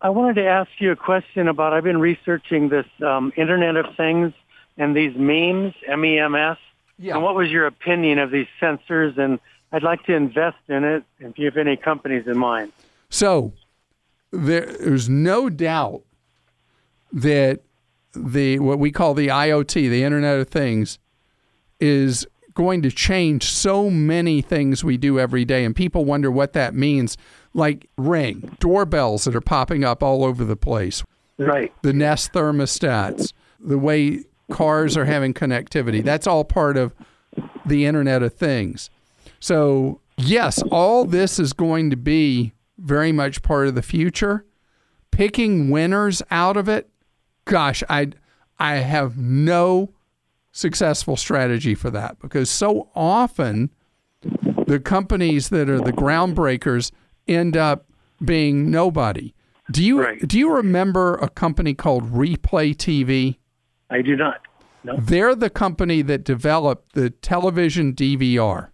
I 0.00 0.08
wanted 0.08 0.36
to 0.36 0.46
ask 0.46 0.70
you 0.78 0.92
a 0.92 0.96
question 0.96 1.48
about 1.48 1.74
I've 1.74 1.84
been 1.84 2.00
researching 2.00 2.70
this 2.70 2.86
um, 3.04 3.32
Internet 3.36 3.76
of 3.76 3.94
Things 3.96 4.32
and 4.78 4.96
these 4.96 5.14
MEMS, 5.14 5.74
M 5.86 6.04
E 6.04 6.18
M 6.18 6.34
S. 6.34 6.56
Yeah. 6.98 7.14
And 7.14 7.22
what 7.22 7.34
was 7.34 7.50
your 7.50 7.66
opinion 7.66 8.18
of 8.18 8.30
these 8.30 8.46
sensors? 8.62 9.18
And 9.18 9.38
I'd 9.72 9.82
like 9.82 10.02
to 10.04 10.14
invest 10.14 10.58
in 10.68 10.84
it 10.84 11.04
if 11.20 11.38
you 11.38 11.46
have 11.46 11.56
any 11.56 11.76
companies 11.76 12.26
in 12.26 12.36
mind. 12.36 12.72
So 13.08 13.52
there's 14.32 15.08
no 15.08 15.48
doubt 15.48 16.02
that 17.12 17.60
the 18.14 18.58
what 18.58 18.78
we 18.78 18.90
call 18.90 19.14
the 19.14 19.28
IoT, 19.28 19.72
the 19.88 20.02
Internet 20.02 20.40
of 20.40 20.48
Things, 20.48 20.98
is 21.78 22.26
going 22.54 22.82
to 22.82 22.90
change 22.90 23.44
so 23.44 23.88
many 23.88 24.42
things 24.42 24.82
we 24.82 24.96
do 24.96 25.18
every 25.20 25.44
day, 25.44 25.64
and 25.64 25.74
people 25.74 26.04
wonder 26.04 26.30
what 26.30 26.52
that 26.52 26.74
means. 26.74 27.16
Like 27.54 27.88
Ring 27.96 28.56
doorbells 28.60 29.24
that 29.24 29.34
are 29.34 29.40
popping 29.40 29.82
up 29.84 30.02
all 30.02 30.24
over 30.24 30.44
the 30.44 30.56
place, 30.56 31.02
Right. 31.38 31.72
the 31.82 31.92
Nest 31.92 32.32
thermostats, 32.32 33.32
the 33.58 33.78
way 33.78 34.24
cars 34.52 34.96
are 34.96 35.04
having 35.04 35.34
connectivity. 35.34 36.02
That's 36.02 36.26
all 36.28 36.44
part 36.44 36.76
of 36.76 36.94
the 37.66 37.86
Internet 37.86 38.22
of 38.22 38.34
Things. 38.34 38.88
So, 39.40 40.00
yes, 40.16 40.62
all 40.70 41.04
this 41.04 41.38
is 41.38 41.52
going 41.52 41.90
to 41.90 41.96
be 41.96 42.52
very 42.78 43.12
much 43.12 43.42
part 43.42 43.66
of 43.66 43.74
the 43.74 43.82
future. 43.82 44.44
Picking 45.10 45.70
winners 45.70 46.22
out 46.30 46.56
of 46.56 46.68
it, 46.68 46.88
gosh, 47.44 47.82
I 47.88 48.12
I 48.58 48.76
have 48.76 49.16
no 49.16 49.92
successful 50.52 51.16
strategy 51.16 51.74
for 51.74 51.90
that 51.90 52.18
because 52.20 52.50
so 52.50 52.90
often 52.94 53.70
the 54.66 54.78
companies 54.80 55.48
that 55.48 55.68
are 55.70 55.80
the 55.80 55.92
groundbreakers 55.92 56.92
end 57.26 57.56
up 57.56 57.86
being 58.24 58.70
nobody. 58.70 59.32
Do 59.70 59.84
you 59.84 60.02
Right. 60.02 60.26
do 60.26 60.38
you 60.38 60.52
remember 60.54 61.14
a 61.16 61.28
company 61.28 61.74
called 61.74 62.12
Replay 62.12 62.74
TV? 62.76 63.38
I 63.90 64.02
do 64.02 64.16
not. 64.16 64.40
No. 64.84 64.96
They're 64.98 65.34
the 65.34 65.50
company 65.50 66.02
that 66.02 66.24
developed 66.24 66.94
the 66.94 67.10
television 67.10 67.92
DVR. 67.94 68.68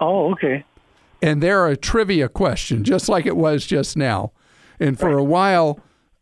Oh, 0.00 0.32
okay. 0.32 0.64
And 1.20 1.42
they're 1.42 1.66
a 1.66 1.76
trivia 1.76 2.28
question, 2.28 2.84
just 2.84 3.08
like 3.08 3.26
it 3.26 3.36
was 3.36 3.66
just 3.66 3.96
now. 3.96 4.32
And 4.78 4.98
for 4.98 5.18
a 5.18 5.24
while, 5.24 5.80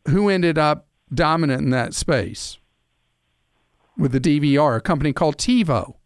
who 0.08 0.28
ended 0.28 0.56
up 0.56 0.86
dominant 1.12 1.62
in 1.62 1.70
that 1.70 1.94
space 1.94 2.58
with 3.98 4.12
the 4.12 4.20
DVR? 4.20 4.76
A 4.76 4.80
company 4.80 5.12
called 5.12 5.36
TiVo. 5.36 5.96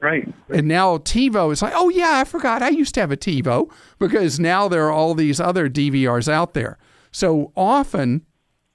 Right. 0.00 0.28
And 0.48 0.68
now 0.68 0.98
TiVo 0.98 1.52
is 1.52 1.62
like, 1.62 1.72
oh, 1.74 1.88
yeah, 1.88 2.12
I 2.14 2.24
forgot. 2.24 2.62
I 2.62 2.68
used 2.68 2.94
to 2.94 3.00
have 3.00 3.12
a 3.12 3.16
TiVo 3.16 3.70
because 3.98 4.38
now 4.38 4.68
there 4.68 4.86
are 4.86 4.92
all 4.92 5.14
these 5.14 5.40
other 5.40 5.68
DVRs 5.68 6.28
out 6.28 6.54
there. 6.54 6.78
So 7.10 7.52
often, 7.56 8.24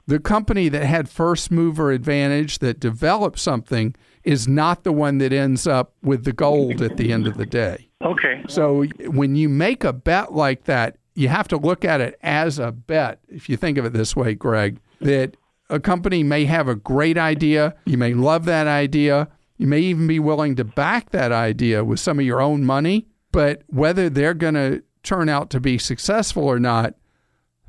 the 0.08 0.20
company 0.20 0.68
that 0.70 0.86
had 0.86 1.10
first 1.10 1.52
mover 1.52 1.92
advantage 1.92 2.60
that 2.60 2.80
developed 2.80 3.40
something 3.40 3.96
is 4.24 4.48
not 4.48 4.84
the 4.84 4.92
one 4.92 5.18
that 5.20 5.34
ends 5.34 5.68
up 5.68 5.94
with 6.02 6.24
the 6.24 6.34
gold 6.34 6.82
at 6.82 6.98
the 6.98 7.12
end 7.12 7.28
of 7.28 7.38
the 7.38 7.46
day. 7.46 7.90
Okay. 8.04 8.44
So 8.48 8.86
when 9.06 9.36
you 9.36 9.50
make 9.50 9.84
a 9.84 9.94
bet 9.94 10.34
like 10.34 10.66
that, 10.66 10.98
you 11.14 11.28
have 11.28 11.48
to 11.50 11.58
look 11.58 11.84
at 11.86 12.02
it 12.02 12.18
as 12.24 12.60
a 12.60 12.72
bet. 12.72 13.20
If 13.28 13.50
you 13.50 13.58
think 13.58 13.78
of 13.78 13.86
it 13.86 13.94
this 13.94 14.16
way, 14.16 14.34
Greg, 14.34 14.80
that 15.02 15.36
a 15.70 15.80
company 15.80 16.24
may 16.24 16.46
have 16.46 16.68
a 16.68 16.76
great 16.76 17.18
idea, 17.18 17.76
you 17.86 17.98
may 17.98 18.14
love 18.14 18.46
that 18.46 18.68
idea, 18.68 19.28
you 19.58 19.68
may 19.68 19.80
even 19.80 20.08
be 20.08 20.20
willing 20.20 20.56
to 20.56 20.64
back 20.64 21.12
that 21.12 21.32
idea 21.32 21.84
with 21.84 22.00
some 22.00 22.20
of 22.20 22.26
your 22.26 22.42
own 22.42 22.64
money, 22.64 23.08
but 23.32 23.64
whether 23.68 24.10
they're 24.10 24.34
going 24.34 24.56
to 24.56 24.84
turn 25.04 25.30
out 25.30 25.50
to 25.52 25.60
be 25.60 25.78
successful 25.78 26.44
or 26.44 26.60
not, 26.60 26.96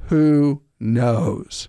who 0.07 0.63
knows? 0.81 1.69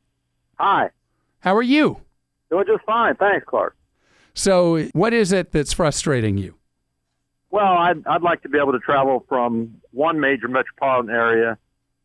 Hi. 0.61 0.91
How 1.39 1.55
are 1.55 1.63
you? 1.63 1.97
Doing 2.51 2.65
just 2.67 2.85
fine. 2.85 3.15
Thanks, 3.15 3.43
Clark. 3.47 3.75
So, 4.35 4.83
what 4.93 5.11
is 5.11 5.31
it 5.31 5.51
that's 5.51 5.73
frustrating 5.73 6.37
you? 6.37 6.53
Well, 7.49 7.73
I'd, 7.73 8.05
I'd 8.05 8.21
like 8.21 8.43
to 8.43 8.49
be 8.49 8.59
able 8.59 8.73
to 8.73 8.79
travel 8.79 9.25
from 9.27 9.81
one 9.89 10.19
major 10.19 10.47
metropolitan 10.47 11.09
area 11.09 11.57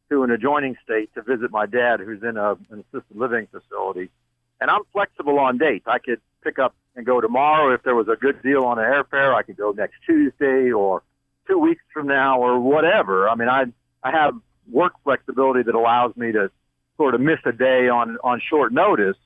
to 0.09 0.23
an 0.23 0.31
adjoining 0.31 0.75
state 0.83 1.13
to 1.17 1.23
visit 1.23 1.51
my 1.51 1.67
dad, 1.67 2.01
who's 2.01 2.23
in 2.23 2.39
a, 2.39 2.53
an 2.71 2.83
assisted 2.83 3.15
living 3.15 3.47
facility. 3.53 4.09
And 4.59 4.71
I'm 4.71 4.83
flexible 4.91 5.39
on 5.39 5.59
dates. 5.59 5.85
I 5.87 5.99
could 5.99 6.23
pick 6.43 6.59
up 6.59 6.75
and 6.97 7.05
go 7.05 7.21
tomorrow 7.21 7.75
if 7.75 7.83
there 7.83 7.95
was 7.95 8.09
a 8.09 8.17
good 8.17 8.41
deal 8.43 8.65
on 8.65 8.79
an 8.79 8.87
airfare. 8.87 9.35
I 9.35 9.43
could 9.43 9.59
go 9.59 9.73
next 9.73 9.97
Tuesday 10.07 10.73
or 10.73 11.03
two 11.47 11.59
weeks 11.59 11.83
from 11.93 12.07
now 12.07 12.41
or 12.41 12.59
whatever. 12.59 13.29
I 13.29 13.35
mean, 13.35 13.51
I 13.51 13.67
I 14.03 14.13
have 14.13 14.35
work 14.73 14.95
flexibility 15.05 15.63
that 15.63 15.75
allows 15.75 16.17
me 16.17 16.33
to 16.33 16.51
sort 16.97 17.15
of 17.15 17.21
miss 17.21 17.39
a 17.45 17.53
day 17.53 17.89
on 17.89 18.19
on 18.23 18.41
short 18.49 18.73
notice. 18.73 19.17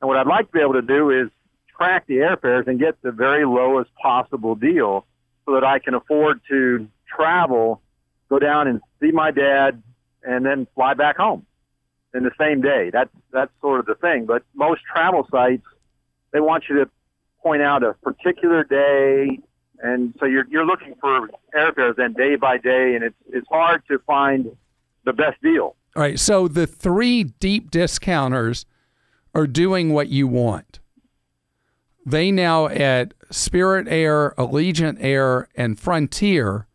And 0.00 0.08
what 0.08 0.16
I'd 0.16 0.26
like 0.26 0.46
to 0.46 0.52
be 0.52 0.60
able 0.60 0.74
to 0.74 0.82
do 0.82 1.10
is 1.10 1.28
track 1.76 2.06
the 2.06 2.16
airfares 2.16 2.66
and 2.66 2.78
get 2.78 3.00
the 3.02 3.12
very 3.12 3.44
lowest 3.44 3.90
possible 3.94 4.54
deal 4.54 5.06
so 5.46 5.54
that 5.54 5.64
I 5.64 5.78
can 5.78 5.94
afford 5.94 6.40
to 6.48 6.88
travel, 7.08 7.80
go 8.28 8.38
down 8.38 8.68
and 8.68 8.80
see 9.00 9.10
my 9.10 9.30
dad, 9.30 9.82
and 10.22 10.44
then 10.44 10.66
fly 10.74 10.94
back 10.94 11.16
home 11.16 11.46
in 12.14 12.22
the 12.22 12.30
same 12.38 12.60
day. 12.60 12.90
That's 12.90 13.10
that's 13.32 13.50
sort 13.60 13.80
of 13.80 13.86
the 13.86 13.94
thing. 13.94 14.26
But 14.26 14.42
most 14.54 14.82
travel 14.82 15.26
sites, 15.30 15.66
they 16.32 16.40
want 16.40 16.64
you 16.68 16.76
to 16.84 16.90
point 17.42 17.62
out 17.62 17.82
a 17.82 17.94
particular 17.94 18.64
day, 18.64 19.40
and 19.82 20.14
so 20.18 20.26
you're 20.26 20.46
you're 20.48 20.66
looking 20.66 20.94
for 21.00 21.30
airfares 21.54 21.96
then 21.96 22.12
day 22.12 22.36
by 22.36 22.58
day, 22.58 22.94
and 22.94 23.04
it's 23.04 23.16
it's 23.28 23.48
hard 23.48 23.82
to 23.88 23.98
find 24.00 24.56
the 25.04 25.12
best 25.12 25.40
deal. 25.42 25.76
All 25.96 26.02
right, 26.02 26.18
so 26.18 26.48
the 26.48 26.66
three 26.66 27.24
deep 27.24 27.70
discounters 27.70 28.66
are 29.34 29.46
doing 29.46 29.92
what 29.92 30.08
you 30.08 30.26
want. 30.26 30.80
they 32.06 32.30
now 32.30 32.66
at 32.68 33.12
Spirit 33.30 33.86
Air, 33.88 34.34
Allegiant 34.38 34.96
Air, 35.00 35.48
and 35.54 35.78
Frontier, 35.78 36.66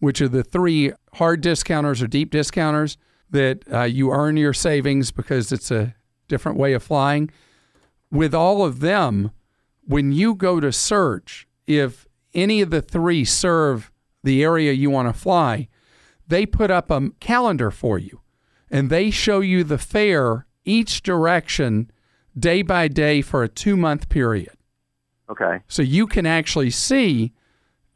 which 0.00 0.20
are 0.20 0.28
the 0.28 0.42
three 0.42 0.92
hard 1.14 1.40
discounters 1.40 2.02
or 2.02 2.06
deep 2.06 2.30
discounters 2.30 2.98
that 3.30 3.62
uh, 3.72 3.82
you 3.82 4.10
earn 4.10 4.36
your 4.36 4.52
savings 4.52 5.10
because 5.10 5.52
it's 5.52 5.70
a 5.70 5.94
different 6.28 6.58
way 6.58 6.72
of 6.72 6.82
flying. 6.82 7.30
With 8.10 8.34
all 8.34 8.64
of 8.64 8.80
them, 8.80 9.30
when 9.84 10.12
you 10.12 10.34
go 10.34 10.60
to 10.60 10.72
search, 10.72 11.46
if 11.66 12.06
any 12.34 12.60
of 12.60 12.70
the 12.70 12.82
three 12.82 13.24
serve 13.24 13.90
the 14.22 14.42
area 14.42 14.72
you 14.72 14.90
want 14.90 15.08
to 15.08 15.18
fly, 15.18 15.68
they 16.26 16.44
put 16.46 16.70
up 16.70 16.90
a 16.90 17.10
calendar 17.20 17.70
for 17.70 17.98
you 17.98 18.21
and 18.72 18.88
they 18.88 19.10
show 19.10 19.40
you 19.40 19.62
the 19.62 19.78
fare 19.78 20.46
each 20.64 21.02
direction 21.02 21.90
day 22.36 22.62
by 22.62 22.88
day 22.88 23.20
for 23.20 23.44
a 23.44 23.48
two 23.48 23.76
month 23.76 24.08
period. 24.08 24.56
Okay. 25.28 25.60
So 25.68 25.82
you 25.82 26.06
can 26.06 26.26
actually 26.26 26.70
see, 26.70 27.32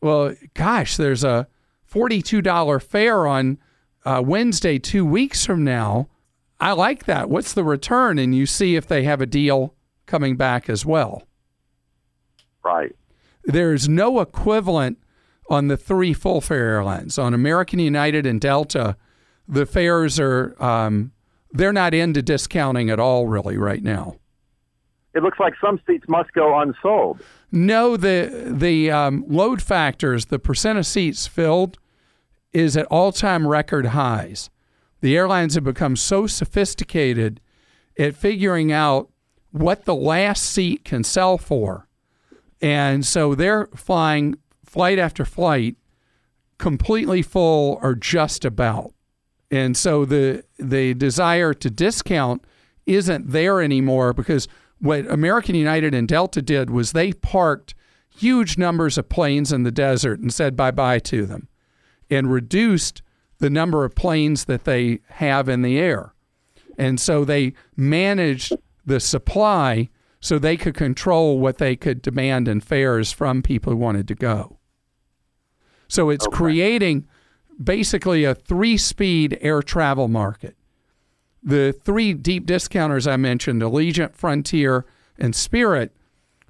well, 0.00 0.34
gosh, 0.54 0.96
there's 0.96 1.24
a 1.24 1.48
$42 1.90 2.82
fare 2.82 3.26
on 3.26 3.58
uh, 4.04 4.22
Wednesday, 4.24 4.78
two 4.78 5.04
weeks 5.04 5.44
from 5.44 5.64
now. 5.64 6.08
I 6.60 6.72
like 6.72 7.04
that. 7.06 7.28
What's 7.28 7.52
the 7.52 7.64
return? 7.64 8.18
And 8.18 8.34
you 8.34 8.46
see 8.46 8.76
if 8.76 8.86
they 8.86 9.02
have 9.04 9.20
a 9.20 9.26
deal 9.26 9.74
coming 10.04 10.36
back 10.36 10.68
as 10.68 10.86
well. 10.86 11.22
Right. 12.62 12.94
There's 13.44 13.88
no 13.88 14.20
equivalent 14.20 14.98
on 15.48 15.68
the 15.68 15.76
three 15.76 16.12
full 16.12 16.40
fare 16.40 16.70
airlines. 16.70 17.18
On 17.18 17.34
American 17.34 17.78
United 17.78 18.26
and 18.26 18.40
Delta, 18.40 18.96
the 19.48 19.66
fares 19.66 20.18
are 20.18 20.60
um, 20.62 21.12
they're 21.52 21.72
not 21.72 21.94
into 21.94 22.22
discounting 22.22 22.90
at 22.90 23.00
all 23.00 23.26
really 23.26 23.56
right 23.56 23.82
now. 23.82 24.16
It 25.14 25.22
looks 25.22 25.40
like 25.40 25.54
some 25.60 25.80
seats 25.86 26.04
must 26.08 26.32
go 26.32 26.58
unsold. 26.58 27.22
No, 27.50 27.96
the 27.96 28.52
the 28.54 28.90
um, 28.90 29.24
load 29.28 29.62
factors, 29.62 30.26
the 30.26 30.38
percent 30.38 30.78
of 30.78 30.86
seats 30.86 31.26
filled, 31.26 31.78
is 32.52 32.76
at 32.76 32.86
all 32.86 33.12
time 33.12 33.46
record 33.46 33.86
highs. 33.86 34.50
The 35.00 35.16
airlines 35.16 35.54
have 35.54 35.64
become 35.64 35.96
so 35.96 36.26
sophisticated 36.26 37.40
at 37.98 38.14
figuring 38.14 38.72
out 38.72 39.10
what 39.52 39.84
the 39.84 39.94
last 39.94 40.42
seat 40.42 40.84
can 40.84 41.02
sell 41.02 41.38
for, 41.38 41.88
and 42.60 43.06
so 43.06 43.34
they're 43.34 43.68
flying 43.74 44.34
flight 44.66 44.98
after 44.98 45.24
flight 45.24 45.76
completely 46.58 47.22
full 47.22 47.78
or 47.82 47.94
just 47.94 48.44
about. 48.44 48.92
And 49.50 49.76
so 49.76 50.04
the 50.04 50.44
the 50.58 50.94
desire 50.94 51.54
to 51.54 51.70
discount 51.70 52.44
isn't 52.84 53.30
there 53.30 53.60
anymore 53.62 54.12
because 54.12 54.48
what 54.78 55.10
American 55.10 55.54
United 55.54 55.94
and 55.94 56.06
Delta 56.08 56.42
did 56.42 56.70
was 56.70 56.92
they 56.92 57.12
parked 57.12 57.74
huge 58.08 58.58
numbers 58.58 58.98
of 58.98 59.08
planes 59.08 59.52
in 59.52 59.62
the 59.62 59.70
desert 59.70 60.20
and 60.20 60.32
said 60.32 60.56
bye 60.56 60.70
bye 60.70 60.98
to 61.00 61.26
them 61.26 61.48
and 62.10 62.30
reduced 62.32 63.02
the 63.38 63.50
number 63.50 63.84
of 63.84 63.94
planes 63.94 64.44
that 64.46 64.64
they 64.64 65.00
have 65.08 65.48
in 65.48 65.62
the 65.62 65.78
air. 65.78 66.14
And 66.78 66.98
so 67.00 67.24
they 67.24 67.52
managed 67.76 68.52
the 68.84 69.00
supply 69.00 69.88
so 70.20 70.38
they 70.38 70.56
could 70.56 70.74
control 70.74 71.38
what 71.38 71.58
they 71.58 71.76
could 71.76 72.00
demand 72.02 72.48
in 72.48 72.60
fares 72.60 73.12
from 73.12 73.42
people 73.42 73.72
who 73.72 73.76
wanted 73.78 74.08
to 74.08 74.14
go. 74.14 74.58
So 75.88 76.10
it's 76.10 76.26
Okay. 76.26 76.36
creating 76.36 77.06
basically 77.62 78.24
a 78.24 78.34
three 78.34 78.76
speed 78.76 79.38
air 79.40 79.62
travel 79.62 80.08
market. 80.08 80.56
The 81.42 81.72
three 81.72 82.12
deep 82.12 82.46
discounters 82.46 83.06
I 83.06 83.16
mentioned, 83.16 83.62
Allegiant, 83.62 84.14
Frontier, 84.14 84.84
and 85.18 85.34
Spirit, 85.34 85.94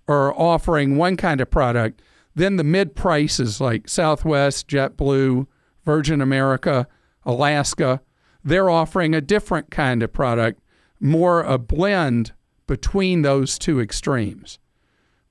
are 0.08 0.32
offering 0.38 0.96
one 0.96 1.16
kind 1.16 1.40
of 1.40 1.50
product. 1.50 2.00
Then 2.34 2.56
the 2.56 2.64
mid 2.64 2.94
prices 2.94 3.60
like 3.60 3.88
Southwest, 3.88 4.68
JetBlue, 4.68 5.46
Virgin 5.84 6.20
America, 6.20 6.86
Alaska, 7.24 8.00
they're 8.44 8.70
offering 8.70 9.14
a 9.14 9.20
different 9.20 9.70
kind 9.70 10.02
of 10.02 10.12
product, 10.12 10.60
more 11.00 11.42
a 11.42 11.58
blend 11.58 12.32
between 12.66 13.22
those 13.22 13.58
two 13.58 13.80
extremes. 13.80 14.58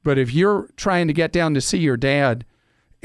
But 0.04 0.18
if 0.18 0.34
you're 0.34 0.70
trying 0.76 1.08
to 1.08 1.14
get 1.14 1.32
down 1.32 1.54
to 1.54 1.62
see 1.62 1.80
your 1.80 1.98
dad 1.98 2.46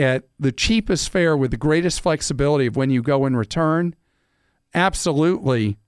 at 0.01 0.25
the 0.39 0.51
cheapest 0.51 1.11
fare 1.11 1.37
with 1.37 1.51
the 1.51 1.57
greatest 1.59 2.01
flexibility 2.01 2.67
of 2.67 2.75
when 2.75 2.89
you 2.89 3.03
go 3.03 3.27
and 3.27 3.37
return, 3.37 3.95
absolutely, 4.75 5.79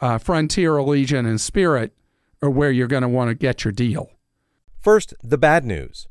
uh, 0.00 0.18
Frontier, 0.18 0.74
Allegiant, 0.74 1.26
and 1.26 1.40
Spirit 1.40 1.92
are 2.40 2.48
where 2.48 2.70
you're 2.70 2.86
going 2.86 3.02
to 3.02 3.08
want 3.08 3.28
to 3.28 3.34
get 3.34 3.64
your 3.64 3.72
deal. 3.72 4.10
First, 4.80 5.14
the 5.22 5.36
bad 5.36 5.64
news. 5.64 6.06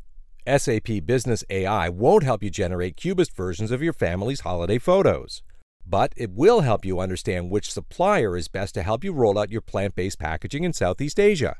SAP 0.45 1.05
Business 1.05 1.43
AI 1.49 1.89
won't 1.89 2.23
help 2.23 2.43
you 2.43 2.49
generate 2.49 2.97
cubist 2.97 3.35
versions 3.35 3.71
of 3.71 3.81
your 3.81 3.93
family's 3.93 4.41
holiday 4.41 4.77
photos. 4.77 5.41
But 5.87 6.13
it 6.17 6.31
will 6.31 6.61
help 6.61 6.85
you 6.85 6.99
understand 6.99 7.49
which 7.49 7.71
supplier 7.71 8.35
is 8.35 8.47
best 8.47 8.73
to 8.75 8.83
help 8.83 9.03
you 9.03 9.13
roll 9.13 9.39
out 9.39 9.51
your 9.51 9.61
plant 9.61 9.95
based 9.95 10.19
packaging 10.19 10.63
in 10.65 10.73
Southeast 10.73 11.19
Asia. 11.19 11.55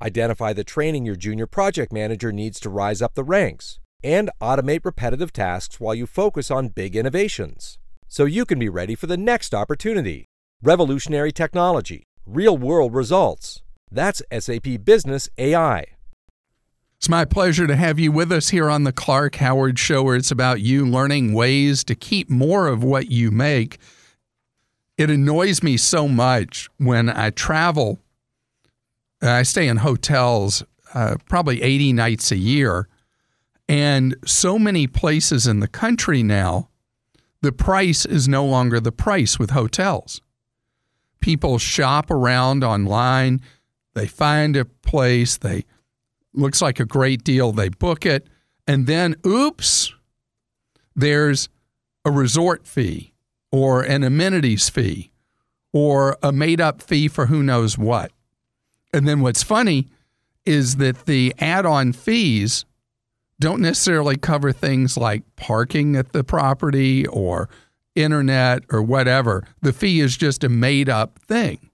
Identify 0.00 0.52
the 0.52 0.62
training 0.62 1.06
your 1.06 1.16
junior 1.16 1.46
project 1.46 1.92
manager 1.92 2.32
needs 2.32 2.60
to 2.60 2.70
rise 2.70 3.00
up 3.00 3.14
the 3.14 3.24
ranks. 3.24 3.80
And 4.04 4.30
automate 4.40 4.84
repetitive 4.84 5.32
tasks 5.32 5.78
while 5.78 5.94
you 5.94 6.06
focus 6.06 6.50
on 6.50 6.68
big 6.68 6.96
innovations. 6.96 7.78
So 8.08 8.24
you 8.24 8.44
can 8.44 8.58
be 8.58 8.68
ready 8.68 8.94
for 8.94 9.06
the 9.06 9.16
next 9.16 9.54
opportunity. 9.54 10.26
Revolutionary 10.62 11.32
technology, 11.32 12.04
real 12.26 12.58
world 12.58 12.94
results. 12.94 13.62
That's 13.90 14.22
SAP 14.36 14.84
Business 14.84 15.28
AI. 15.38 15.84
It's 16.98 17.08
my 17.08 17.24
pleasure 17.24 17.66
to 17.66 17.74
have 17.74 17.98
you 17.98 18.12
with 18.12 18.30
us 18.30 18.50
here 18.50 18.70
on 18.70 18.84
the 18.84 18.92
Clark 18.92 19.36
Howard 19.36 19.78
Show, 19.78 20.04
where 20.04 20.16
it's 20.16 20.30
about 20.30 20.60
you 20.60 20.86
learning 20.86 21.32
ways 21.32 21.82
to 21.84 21.94
keep 21.94 22.30
more 22.30 22.68
of 22.68 22.84
what 22.84 23.10
you 23.10 23.30
make. 23.30 23.78
It 24.96 25.10
annoys 25.10 25.62
me 25.62 25.76
so 25.76 26.06
much 26.06 26.68
when 26.78 27.08
I 27.08 27.30
travel. 27.30 27.98
I 29.20 29.42
stay 29.42 29.66
in 29.66 29.78
hotels 29.78 30.64
uh, 30.94 31.16
probably 31.28 31.62
80 31.62 31.92
nights 31.92 32.30
a 32.30 32.36
year. 32.36 32.88
And 33.68 34.16
so 34.24 34.58
many 34.58 34.86
places 34.86 35.46
in 35.46 35.60
the 35.60 35.68
country 35.68 36.22
now, 36.22 36.68
the 37.40 37.52
price 37.52 38.04
is 38.04 38.28
no 38.28 38.44
longer 38.44 38.80
the 38.80 38.92
price 38.92 39.38
with 39.38 39.50
hotels. 39.50 40.20
People 41.20 41.58
shop 41.58 42.10
around 42.10 42.64
online, 42.64 43.40
they 43.94 44.06
find 44.06 44.56
a 44.56 44.64
place, 44.64 45.36
they 45.36 45.64
looks 46.34 46.62
like 46.62 46.80
a 46.80 46.84
great 46.84 47.24
deal. 47.24 47.52
They 47.52 47.68
book 47.68 48.06
it, 48.06 48.26
and 48.66 48.86
then 48.86 49.16
oops, 49.26 49.92
there's 50.94 51.48
a 52.04 52.10
resort 52.10 52.66
fee 52.66 53.12
or 53.50 53.82
an 53.82 54.02
amenities 54.02 54.68
fee 54.68 55.12
or 55.72 56.16
a 56.22 56.32
made 56.32 56.60
up 56.60 56.82
fee 56.82 57.08
for 57.08 57.26
who 57.26 57.42
knows 57.42 57.78
what. 57.78 58.12
And 58.92 59.06
then 59.08 59.20
what's 59.20 59.42
funny 59.42 59.88
is 60.44 60.76
that 60.76 61.06
the 61.06 61.34
add 61.38 61.64
on 61.64 61.92
fees 61.92 62.64
don't 63.42 63.60
necessarily 63.60 64.16
cover 64.16 64.52
things 64.52 64.96
like 64.96 65.24
parking 65.34 65.96
at 65.96 66.12
the 66.12 66.22
property 66.22 67.06
or 67.08 67.48
internet 67.96 68.62
or 68.70 68.80
whatever. 68.80 69.44
The 69.60 69.72
fee 69.72 70.00
is 70.00 70.16
just 70.16 70.44
a 70.44 70.48
made 70.48 70.88
up 70.88 71.18
thing. 71.26 71.70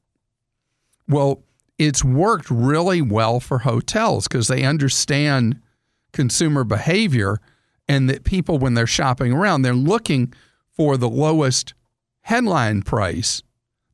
Well, 1.07 1.43
it's 1.79 2.03
worked 2.03 2.51
really 2.51 3.03
well 3.03 3.39
for 3.39 3.59
hotels 3.61 4.27
because 4.27 4.49
they 4.49 4.65
understand 4.65 5.61
consumer 6.13 6.65
behavior 6.65 7.39
and 7.87 8.09
that 8.09 8.25
people, 8.25 8.59
when 8.59 8.73
they're 8.73 8.87
shopping 8.87 9.33
around, 9.33 9.63
they're 9.63 9.75
looking 9.75 10.33
for 10.73 10.97
the 10.97 11.09
lowest 11.09 11.75
headline 12.23 12.81
price. 12.81 13.43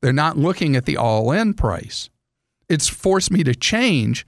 They're 0.00 0.12
not 0.12 0.38
looking 0.38 0.76
at 0.76 0.87
the 0.87 0.96
all 0.96 1.32
in 1.32 1.54
price. 1.54 2.08
It's 2.68 2.88
forced 2.88 3.32
me 3.32 3.42
to 3.42 3.54
change 3.54 4.26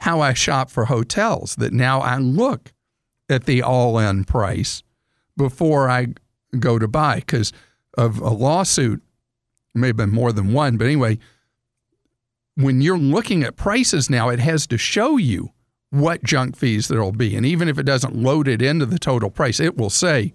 how 0.00 0.20
I 0.20 0.32
shop 0.32 0.70
for 0.70 0.86
hotels, 0.86 1.56
that 1.56 1.72
now 1.72 2.00
I 2.00 2.18
look 2.18 2.72
at 3.28 3.44
the 3.44 3.62
all 3.62 3.98
in 3.98 4.24
price 4.24 4.82
before 5.36 5.88
I 5.88 6.08
go 6.58 6.78
to 6.78 6.88
buy 6.88 7.16
because 7.16 7.52
of 7.96 8.18
a 8.18 8.30
lawsuit. 8.30 9.02
May 9.74 9.88
have 9.88 9.96
been 9.96 10.10
more 10.10 10.32
than 10.32 10.52
one, 10.52 10.76
but 10.76 10.86
anyway, 10.86 11.18
when 12.56 12.80
you're 12.80 12.98
looking 12.98 13.42
at 13.44 13.56
prices 13.56 14.10
now, 14.10 14.28
it 14.30 14.40
has 14.40 14.66
to 14.68 14.78
show 14.78 15.16
you 15.16 15.52
what 15.90 16.24
junk 16.24 16.56
fees 16.56 16.88
there'll 16.88 17.12
be. 17.12 17.36
And 17.36 17.44
even 17.46 17.68
if 17.68 17.78
it 17.78 17.84
doesn't 17.84 18.16
load 18.16 18.48
it 18.48 18.62
into 18.62 18.86
the 18.86 18.98
total 18.98 19.30
price, 19.30 19.60
it 19.60 19.76
will 19.76 19.90
say 19.90 20.32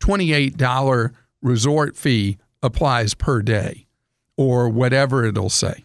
$28 0.00 1.12
resort 1.42 1.96
fee 1.96 2.38
applies 2.62 3.14
per 3.14 3.42
day 3.42 3.86
or 4.36 4.68
whatever 4.68 5.24
it'll 5.24 5.50
say. 5.50 5.84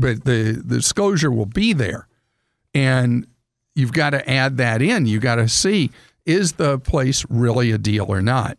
But 0.00 0.24
the, 0.24 0.62
the 0.64 0.76
disclosure 0.76 1.30
will 1.30 1.46
be 1.46 1.72
there. 1.72 2.08
And 2.74 3.26
you've 3.74 3.92
got 3.92 4.10
to 4.10 4.28
add 4.28 4.56
that 4.56 4.82
in. 4.82 5.06
You 5.06 5.20
got 5.20 5.36
to 5.36 5.48
see 5.48 5.90
is 6.26 6.52
the 6.52 6.78
place 6.78 7.24
really 7.28 7.70
a 7.70 7.78
deal 7.78 8.06
or 8.08 8.22
not? 8.22 8.58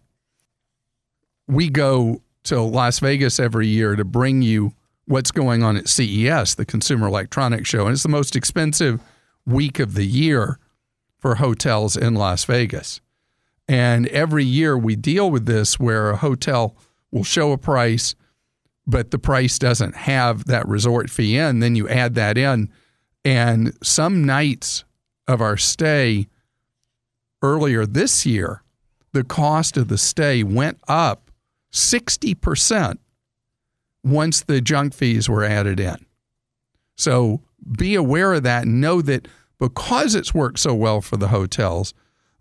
We 1.47 1.69
go 1.69 2.21
to 2.43 2.61
Las 2.61 2.99
Vegas 2.99 3.39
every 3.39 3.67
year 3.67 3.95
to 3.95 4.03
bring 4.03 4.41
you 4.41 4.73
what's 5.05 5.31
going 5.31 5.63
on 5.63 5.77
at 5.77 5.87
CES, 5.87 6.55
the 6.55 6.65
Consumer 6.65 7.07
Electronics 7.07 7.69
Show. 7.69 7.85
And 7.85 7.93
it's 7.93 8.03
the 8.03 8.09
most 8.09 8.35
expensive 8.35 9.01
week 9.45 9.79
of 9.79 9.93
the 9.93 10.05
year 10.05 10.59
for 11.17 11.35
hotels 11.35 11.95
in 11.95 12.15
Las 12.15 12.45
Vegas. 12.45 13.01
And 13.67 14.07
every 14.07 14.43
year 14.43 14.77
we 14.77 14.95
deal 14.95 15.29
with 15.29 15.45
this 15.45 15.79
where 15.79 16.09
a 16.09 16.17
hotel 16.17 16.75
will 17.11 17.23
show 17.23 17.51
a 17.51 17.57
price, 17.57 18.15
but 18.91 19.09
the 19.09 19.17
price 19.17 19.57
doesn't 19.57 19.95
have 19.95 20.45
that 20.45 20.67
resort 20.67 21.09
fee 21.09 21.37
in. 21.37 21.59
Then 21.59 21.75
you 21.75 21.89
add 21.89 22.13
that 22.15 22.37
in. 22.37 22.69
And 23.25 23.73
some 23.81 24.25
nights 24.25 24.83
of 25.27 25.41
our 25.41 25.57
stay 25.57 26.27
earlier 27.41 27.85
this 27.85 28.25
year, 28.25 28.63
the 29.13 29.23
cost 29.23 29.77
of 29.77 29.87
the 29.87 29.97
stay 29.97 30.43
went 30.43 30.79
up 30.87 31.31
60% 31.71 32.97
once 34.03 34.41
the 34.41 34.61
junk 34.61 34.93
fees 34.93 35.29
were 35.29 35.43
added 35.43 35.79
in. 35.79 36.05
So 36.97 37.41
be 37.77 37.95
aware 37.95 38.33
of 38.33 38.43
that 38.43 38.65
and 38.65 38.81
know 38.81 39.01
that 39.01 39.27
because 39.59 40.15
it's 40.15 40.33
worked 40.33 40.59
so 40.59 40.73
well 40.73 41.01
for 41.01 41.17
the 41.17 41.29
hotels, 41.29 41.93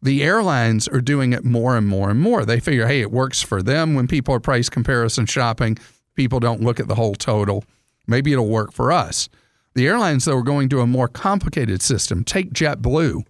the 0.03 0.23
airlines 0.23 0.89
are 0.89 1.03
doing 1.03 1.33
it 1.33 1.45
more 1.45 1.77
and 1.77 1.87
more 1.87 2.11
and 2.11 2.21
more. 2.21 2.45
They 2.45 2.61
figure, 2.61 2.87
hey, 2.87 3.03
it 3.03 3.13
works 3.13 3.43
for 3.43 3.63
them 3.63 3.95
when 3.95 4.09
people 4.09 4.35
are 4.35 4.41
price 4.41 4.71
comparison 4.71 5.27
shopping. 5.27 5.77
People 6.21 6.39
don't 6.39 6.61
look 6.61 6.79
at 6.79 6.87
the 6.87 6.97
whole 6.97 7.15
total. 7.15 7.65
Maybe 8.07 8.31
it'll 8.31 8.47
work 8.47 8.73
for 8.73 8.93
us. 8.93 9.31
The 9.73 9.87
airlines, 9.87 10.27
though, 10.27 10.37
are 10.37 10.43
going 10.43 10.69
to 10.69 10.83
a 10.83 10.87
more 10.87 11.09
complicated 11.09 11.81
system. 11.81 12.25
Take 12.25 12.53
JetBlue. 12.53 13.23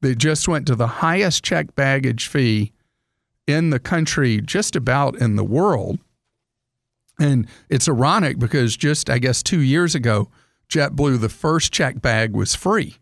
They 0.00 0.14
just 0.14 0.46
went 0.46 0.68
to 0.68 0.76
the 0.76 0.86
highest 0.86 1.42
check 1.42 1.74
baggage 1.74 2.28
fee 2.28 2.70
in 3.48 3.70
the 3.70 3.80
country, 3.80 4.40
just 4.40 4.76
about 4.76 5.16
in 5.16 5.34
the 5.34 5.42
world. 5.42 5.98
And 7.18 7.48
it's 7.68 7.88
ironic 7.88 8.38
because 8.38 8.76
just, 8.76 9.10
I 9.10 9.18
guess, 9.18 9.42
two 9.42 9.60
years 9.60 9.96
ago, 9.96 10.28
JetBlue, 10.68 11.20
the 11.20 11.28
first 11.28 11.72
check 11.72 12.00
bag 12.00 12.32
was 12.32 12.54
free. 12.54 12.98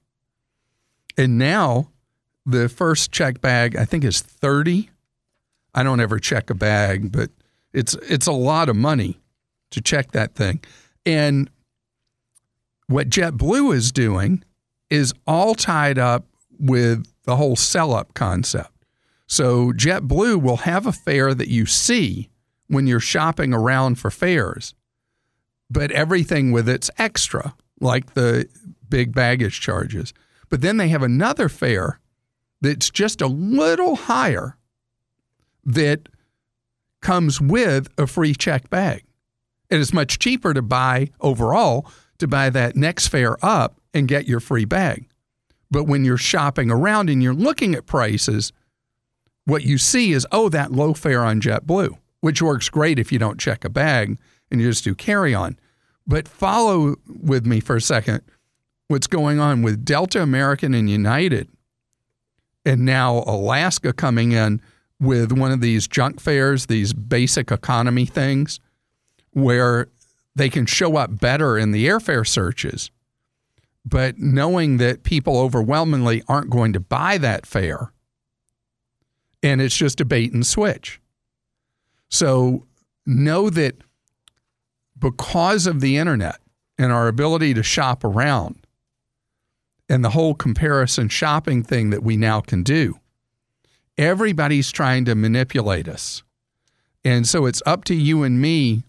And 1.18 1.36
now 1.36 1.90
the 2.46 2.70
first 2.70 3.12
check 3.12 3.42
bag, 3.42 3.76
I 3.76 3.84
think, 3.84 4.04
is 4.04 4.22
30. 4.22 4.88
I 5.74 5.82
don't 5.82 6.00
ever 6.00 6.18
check 6.18 6.48
a 6.48 6.54
bag, 6.54 7.12
but 7.12 7.28
it's 7.72 7.94
it's 8.08 8.26
a 8.26 8.32
lot 8.32 8.68
of 8.68 8.76
money 8.76 9.20
to 9.70 9.80
check 9.80 10.12
that 10.12 10.34
thing. 10.34 10.60
And 11.04 11.50
what 12.86 13.08
JetBlue 13.08 13.74
is 13.74 13.92
doing 13.92 14.44
is 14.90 15.14
all 15.26 15.54
tied 15.54 15.98
up 15.98 16.26
with 16.58 17.06
the 17.24 17.36
whole 17.36 17.56
sell 17.56 17.94
up 17.94 18.14
concept. 18.14 18.70
So 19.26 19.72
JetBlue 19.72 20.42
will 20.42 20.58
have 20.58 20.86
a 20.86 20.92
fare 20.92 21.32
that 21.34 21.48
you 21.48 21.64
see 21.64 22.28
when 22.68 22.86
you're 22.86 23.00
shopping 23.00 23.54
around 23.54 23.98
for 23.98 24.10
fares, 24.10 24.74
but 25.70 25.90
everything 25.90 26.52
with 26.52 26.68
it's 26.68 26.90
extra, 26.98 27.54
like 27.80 28.14
the 28.14 28.46
big 28.88 29.14
baggage 29.14 29.60
charges. 29.60 30.12
But 30.50 30.60
then 30.60 30.76
they 30.76 30.88
have 30.88 31.02
another 31.02 31.48
fare 31.48 31.98
that's 32.60 32.90
just 32.90 33.22
a 33.22 33.26
little 33.26 33.96
higher 33.96 34.58
that 35.64 36.08
comes 37.02 37.40
with 37.40 37.88
a 37.98 38.06
free 38.06 38.34
check 38.34 38.70
bag. 38.70 39.04
It 39.68 39.78
is 39.80 39.92
much 39.92 40.18
cheaper 40.18 40.54
to 40.54 40.62
buy 40.62 41.10
overall 41.20 41.86
to 42.18 42.28
buy 42.28 42.50
that 42.50 42.76
next 42.76 43.08
fare 43.08 43.36
up 43.44 43.80
and 43.92 44.06
get 44.06 44.28
your 44.28 44.40
free 44.40 44.64
bag. 44.64 45.06
But 45.70 45.84
when 45.84 46.04
you're 46.04 46.16
shopping 46.16 46.70
around 46.70 47.10
and 47.10 47.22
you're 47.22 47.34
looking 47.34 47.74
at 47.74 47.86
prices, 47.86 48.52
what 49.44 49.64
you 49.64 49.76
see 49.76 50.12
is, 50.12 50.26
oh, 50.30 50.48
that 50.50 50.70
low 50.70 50.94
fare 50.94 51.24
on 51.24 51.40
JetBlue, 51.40 51.98
which 52.20 52.40
works 52.40 52.68
great 52.68 52.98
if 52.98 53.10
you 53.10 53.18
don't 53.18 53.40
check 53.40 53.64
a 53.64 53.68
bag 53.68 54.18
and 54.50 54.60
you 54.60 54.68
just 54.68 54.84
do 54.84 54.94
carry 54.94 55.34
on. 55.34 55.58
But 56.06 56.28
follow 56.28 56.96
with 57.08 57.44
me 57.44 57.58
for 57.60 57.76
a 57.76 57.80
second 57.80 58.22
what's 58.88 59.06
going 59.06 59.40
on 59.40 59.62
with 59.62 59.84
Delta, 59.84 60.22
American, 60.22 60.74
and 60.74 60.88
United, 60.88 61.48
and 62.64 62.84
now 62.84 63.24
Alaska 63.26 63.92
coming 63.92 64.32
in 64.32 64.60
with 65.02 65.32
one 65.32 65.50
of 65.50 65.60
these 65.60 65.88
junk 65.88 66.20
fares, 66.20 66.66
these 66.66 66.92
basic 66.92 67.50
economy 67.50 68.06
things, 68.06 68.60
where 69.32 69.88
they 70.36 70.48
can 70.48 70.64
show 70.64 70.96
up 70.96 71.18
better 71.18 71.58
in 71.58 71.72
the 71.72 71.86
airfare 71.86 72.26
searches. 72.26 72.90
But 73.84 74.18
knowing 74.18 74.76
that 74.76 75.02
people 75.02 75.36
overwhelmingly 75.38 76.22
aren't 76.28 76.50
going 76.50 76.72
to 76.74 76.80
buy 76.80 77.18
that 77.18 77.46
fare, 77.46 77.92
and 79.42 79.60
it's 79.60 79.76
just 79.76 80.00
a 80.00 80.04
bait 80.04 80.32
and 80.32 80.46
switch. 80.46 81.00
So 82.08 82.66
know 83.04 83.50
that 83.50 83.74
because 84.96 85.66
of 85.66 85.80
the 85.80 85.96
internet 85.96 86.38
and 86.78 86.92
our 86.92 87.08
ability 87.08 87.54
to 87.54 87.64
shop 87.64 88.04
around 88.04 88.64
and 89.88 90.04
the 90.04 90.10
whole 90.10 90.34
comparison 90.34 91.08
shopping 91.08 91.64
thing 91.64 91.90
that 91.90 92.04
we 92.04 92.16
now 92.16 92.40
can 92.40 92.62
do, 92.62 93.00
everybody's 93.98 94.70
trying 94.70 95.04
to 95.06 95.14
manipulate 95.14 95.88
us. 95.88 96.22
And 97.04 97.26
so 97.26 97.46
it's 97.46 97.62
up 97.66 97.84
to 97.84 97.94
you 97.94 98.22
and 98.22 98.40
me 98.40 98.84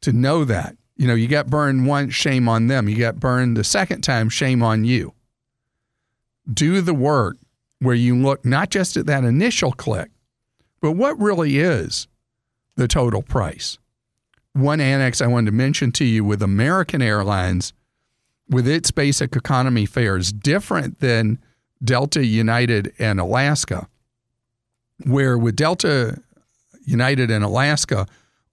to 0.00 0.12
know 0.12 0.44
that. 0.44 0.76
You 0.96 1.06
know, 1.06 1.14
you 1.14 1.28
got 1.28 1.48
burned 1.48 1.86
once, 1.86 2.14
shame 2.14 2.48
on 2.48 2.66
them. 2.66 2.88
You 2.88 2.96
got 2.96 3.20
burned 3.20 3.56
the 3.56 3.64
second 3.64 4.02
time, 4.02 4.28
shame 4.28 4.62
on 4.62 4.84
you. 4.84 5.14
Do 6.52 6.80
the 6.80 6.94
work 6.94 7.36
where 7.80 7.94
you 7.94 8.16
look 8.16 8.44
not 8.44 8.70
just 8.70 8.96
at 8.96 9.06
that 9.06 9.24
initial 9.24 9.72
click, 9.72 10.10
but 10.80 10.92
what 10.92 11.20
really 11.20 11.58
is 11.58 12.08
the 12.76 12.88
total 12.88 13.22
price. 13.22 13.78
One 14.54 14.80
annex 14.80 15.20
I 15.20 15.26
wanted 15.26 15.50
to 15.50 15.56
mention 15.56 15.92
to 15.92 16.04
you 16.04 16.24
with 16.24 16.42
American 16.42 17.02
Airlines, 17.02 17.72
with 18.48 18.66
its 18.66 18.90
basic 18.90 19.36
economy 19.36 19.86
fares, 19.86 20.32
different 20.32 21.00
than 21.00 21.38
Delta, 21.84 22.24
United, 22.24 22.92
and 22.98 23.20
Alaska, 23.20 23.88
where 25.04 25.38
with 25.38 25.56
Delta, 25.56 26.20
United, 26.84 27.30
and 27.30 27.44
Alaska, 27.44 28.06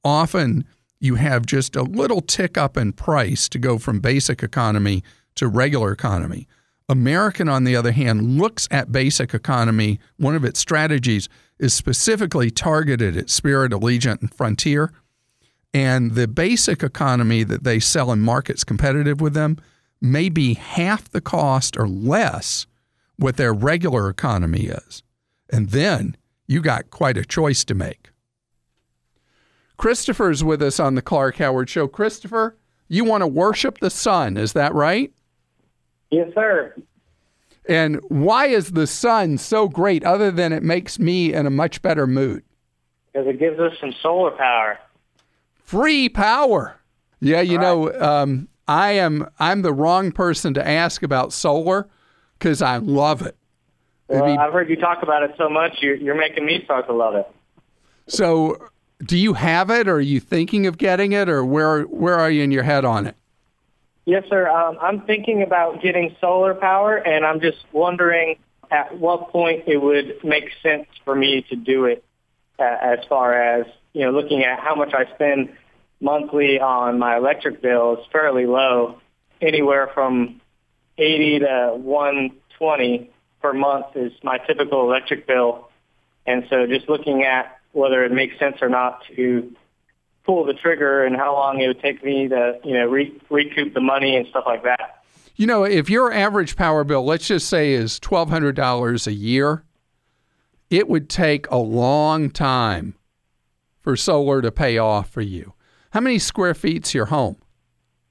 often 0.03 0.65
you 0.99 1.15
have 1.15 1.45
just 1.45 1.75
a 1.75 1.83
little 1.83 2.21
tick 2.21 2.57
up 2.57 2.77
in 2.77 2.93
price 2.93 3.49
to 3.49 3.59
go 3.59 3.77
from 3.77 3.99
basic 3.99 4.43
economy 4.43 5.03
to 5.35 5.47
regular 5.47 5.91
economy. 5.91 6.47
American, 6.87 7.49
on 7.49 7.63
the 7.63 7.75
other 7.75 7.91
hand, 7.91 8.37
looks 8.37 8.67
at 8.69 8.91
basic 8.91 9.33
economy. 9.33 9.99
One 10.17 10.35
of 10.35 10.45
its 10.45 10.59
strategies 10.59 11.27
is 11.57 11.73
specifically 11.73 12.51
targeted 12.51 13.17
at 13.17 13.29
Spirit, 13.29 13.71
Allegiant, 13.71 14.21
and 14.21 14.33
Frontier. 14.33 14.91
And 15.73 16.13
the 16.13 16.27
basic 16.27 16.83
economy 16.83 17.43
that 17.43 17.63
they 17.63 17.79
sell 17.79 18.11
in 18.11 18.21
markets 18.21 18.63
competitive 18.63 19.19
with 19.19 19.33
them 19.33 19.57
may 20.01 20.29
be 20.29 20.53
half 20.53 21.09
the 21.09 21.21
cost 21.21 21.75
or 21.77 21.87
less 21.87 22.67
what 23.17 23.37
their 23.37 23.53
regular 23.53 24.09
economy 24.09 24.65
is. 24.65 25.03
And 25.51 25.69
then 25.69 26.15
you 26.47 26.61
got 26.61 26.89
quite 26.89 27.17
a 27.17 27.25
choice 27.25 27.63
to 27.65 27.73
make. 27.73 28.09
Christopher's 29.77 30.43
with 30.43 30.61
us 30.61 30.79
on 30.79 30.95
the 30.95 31.01
Clark 31.01 31.37
Howard 31.37 31.69
Show. 31.69 31.87
Christopher, 31.87 32.57
you 32.87 33.03
want 33.03 33.21
to 33.21 33.27
worship 33.27 33.79
the 33.79 33.89
sun, 33.89 34.37
is 34.37 34.53
that 34.53 34.73
right? 34.73 35.11
Yes, 36.11 36.29
sir. 36.33 36.75
And 37.67 37.99
why 38.09 38.47
is 38.47 38.71
the 38.71 38.87
sun 38.87 39.37
so 39.37 39.67
great 39.67 40.03
other 40.03 40.31
than 40.31 40.53
it 40.53 40.63
makes 40.63 40.99
me 40.99 41.33
in 41.33 41.45
a 41.45 41.49
much 41.49 41.81
better 41.81 42.05
mood? 42.05 42.43
Because 43.11 43.27
it 43.27 43.39
gives 43.39 43.59
us 43.59 43.73
some 43.79 43.93
solar 44.01 44.31
power. 44.31 44.77
Free 45.63 46.09
power. 46.09 46.79
Yeah, 47.21 47.41
you 47.41 47.57
know, 47.57 47.91
um, 47.99 48.49
I 48.67 48.91
am 48.91 49.27
I'm 49.39 49.61
the 49.61 49.73
wrong 49.73 50.11
person 50.11 50.53
to 50.53 50.67
ask 50.67 51.01
about 51.01 51.33
solar 51.33 51.89
because 52.37 52.61
I 52.61 52.77
love 52.77 53.21
it. 53.23 53.35
Well, 54.07 54.39
I've 54.39 54.53
heard 54.53 54.69
you 54.69 54.75
talk 54.75 55.01
about 55.01 55.23
it 55.23 55.31
so 55.37 55.49
much, 55.49 55.77
you're, 55.81 55.95
you're 55.95 56.15
making 56.15 56.45
me 56.45 56.61
start 56.63 56.87
to 56.87 56.93
love 56.93 57.15
it. 57.15 57.27
So, 58.07 58.69
do 59.03 59.17
you 59.17 59.33
have 59.33 59.69
it, 59.71 59.87
or 59.87 59.95
are 59.95 60.01
you 60.01 60.19
thinking 60.19 60.67
of 60.67 60.77
getting 60.77 61.11
it, 61.11 61.27
or 61.27 61.43
where 61.43 61.83
where 61.83 62.15
are 62.15 62.29
you 62.29 62.43
in 62.43 62.51
your 62.51 62.63
head 62.63 62.85
on 62.85 63.07
it? 63.07 63.15
Yes, 64.05 64.23
sir. 64.29 64.47
Um, 64.47 64.77
I'm 64.79 65.01
thinking 65.01 65.41
about 65.41 65.81
getting 65.81 66.15
solar 66.21 66.53
power, 66.53 66.95
and 66.95 67.25
I'm 67.25 67.41
just 67.41 67.57
wondering 67.71 68.37
at 68.69 68.97
what 68.97 69.31
point 69.31 69.63
it 69.67 69.77
would 69.77 70.19
make 70.23 70.49
sense 70.61 70.85
for 71.03 71.15
me 71.15 71.45
to 71.49 71.55
do 71.55 71.85
it. 71.85 72.03
Uh, 72.59 72.63
as 72.63 72.99
far 73.09 73.33
as 73.33 73.65
you 73.93 74.05
know, 74.05 74.11
looking 74.11 74.43
at 74.43 74.59
how 74.59 74.75
much 74.75 74.93
I 74.93 75.11
spend 75.15 75.49
monthly 75.99 76.59
on 76.59 76.99
my 76.99 77.17
electric 77.17 77.61
bill 77.61 77.97
is 77.97 78.05
fairly 78.11 78.45
low, 78.45 79.01
anywhere 79.41 79.89
from 79.93 80.41
80 80.97 81.39
to 81.39 81.71
120 81.75 83.11
per 83.45 83.53
month 83.53 83.95
is 83.95 84.11
my 84.23 84.39
typical 84.39 84.81
electric 84.81 85.27
bill. 85.27 85.69
And 86.25 86.47
so 86.49 86.65
just 86.65 86.89
looking 86.89 87.21
at 87.23 87.59
whether 87.73 88.03
it 88.03 88.11
makes 88.11 88.39
sense 88.39 88.57
or 88.59 88.69
not 88.69 89.03
to 89.15 89.55
pull 90.23 90.45
the 90.45 90.55
trigger 90.55 91.03
and 91.03 91.15
how 91.15 91.35
long 91.35 91.61
it 91.61 91.67
would 91.67 91.79
take 91.79 92.03
me 92.03 92.27
to, 92.27 92.59
you 92.63 92.73
know, 92.73 92.87
re- 92.87 93.13
recoup 93.29 93.75
the 93.75 93.81
money 93.81 94.15
and 94.15 94.27
stuff 94.29 94.45
like 94.47 94.63
that. 94.63 95.03
You 95.35 95.45
know, 95.45 95.63
if 95.63 95.91
your 95.91 96.11
average 96.11 96.55
power 96.55 96.83
bill, 96.83 97.05
let's 97.05 97.27
just 97.27 97.47
say, 97.47 97.73
is 97.73 97.99
$1,200 97.99 99.05
a 99.07 99.13
year, 99.13 99.63
it 100.71 100.87
would 100.87 101.07
take 101.07 101.45
a 101.51 101.57
long 101.57 102.31
time 102.31 102.95
for 103.79 103.95
solar 103.95 104.41
to 104.41 104.51
pay 104.51 104.79
off 104.79 105.07
for 105.11 105.21
you. 105.21 105.53
How 105.91 105.99
many 105.99 106.17
square 106.17 106.55
feet's 106.55 106.95
your 106.95 107.07
home? 107.07 107.37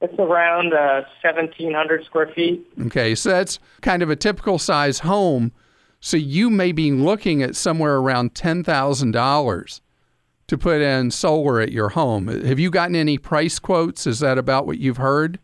It's 0.04 0.18
around 0.18 0.74
uh, 0.74 1.02
1,700 1.22 2.04
square 2.04 2.30
feet. 2.34 2.66
Okay, 2.86 3.14
so 3.14 3.30
that's 3.30 3.58
kind 3.80 4.02
of 4.02 4.10
a 4.10 4.16
typical 4.16 4.58
size 4.58 4.98
home. 4.98 5.50
So 5.98 6.18
you 6.18 6.50
may 6.50 6.72
be 6.72 6.92
looking 6.92 7.42
at 7.42 7.56
somewhere 7.56 7.96
around 7.96 8.34
$10,000 8.34 9.80
to 10.46 10.58
put 10.58 10.82
in 10.82 11.10
solar 11.10 11.58
at 11.58 11.72
your 11.72 11.88
home. 11.90 12.28
Have 12.28 12.58
you 12.58 12.70
gotten 12.70 12.94
any 12.94 13.16
price 13.16 13.58
quotes? 13.58 14.06
Is 14.06 14.20
that 14.20 14.36
about 14.36 14.66
what 14.66 14.78
you've 14.78 14.98
heard? 14.98 15.38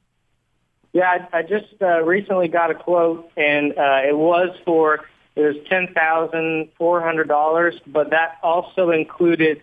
Yeah, 0.92 1.26
I, 1.32 1.38
I 1.38 1.42
just 1.42 1.80
uh, 1.80 2.02
recently 2.02 2.48
got 2.48 2.70
a 2.70 2.74
quote, 2.74 3.30
and 3.38 3.72
uh, 3.78 4.02
it 4.06 4.16
was 4.16 4.54
for 4.66 5.06
it 5.36 5.40
was 5.40 5.56
ten 5.70 5.94
thousand 5.94 6.68
four 6.76 7.00
hundred 7.00 7.28
dollars, 7.28 7.76
but 7.86 8.10
that 8.10 8.38
also 8.42 8.90
included 8.90 9.62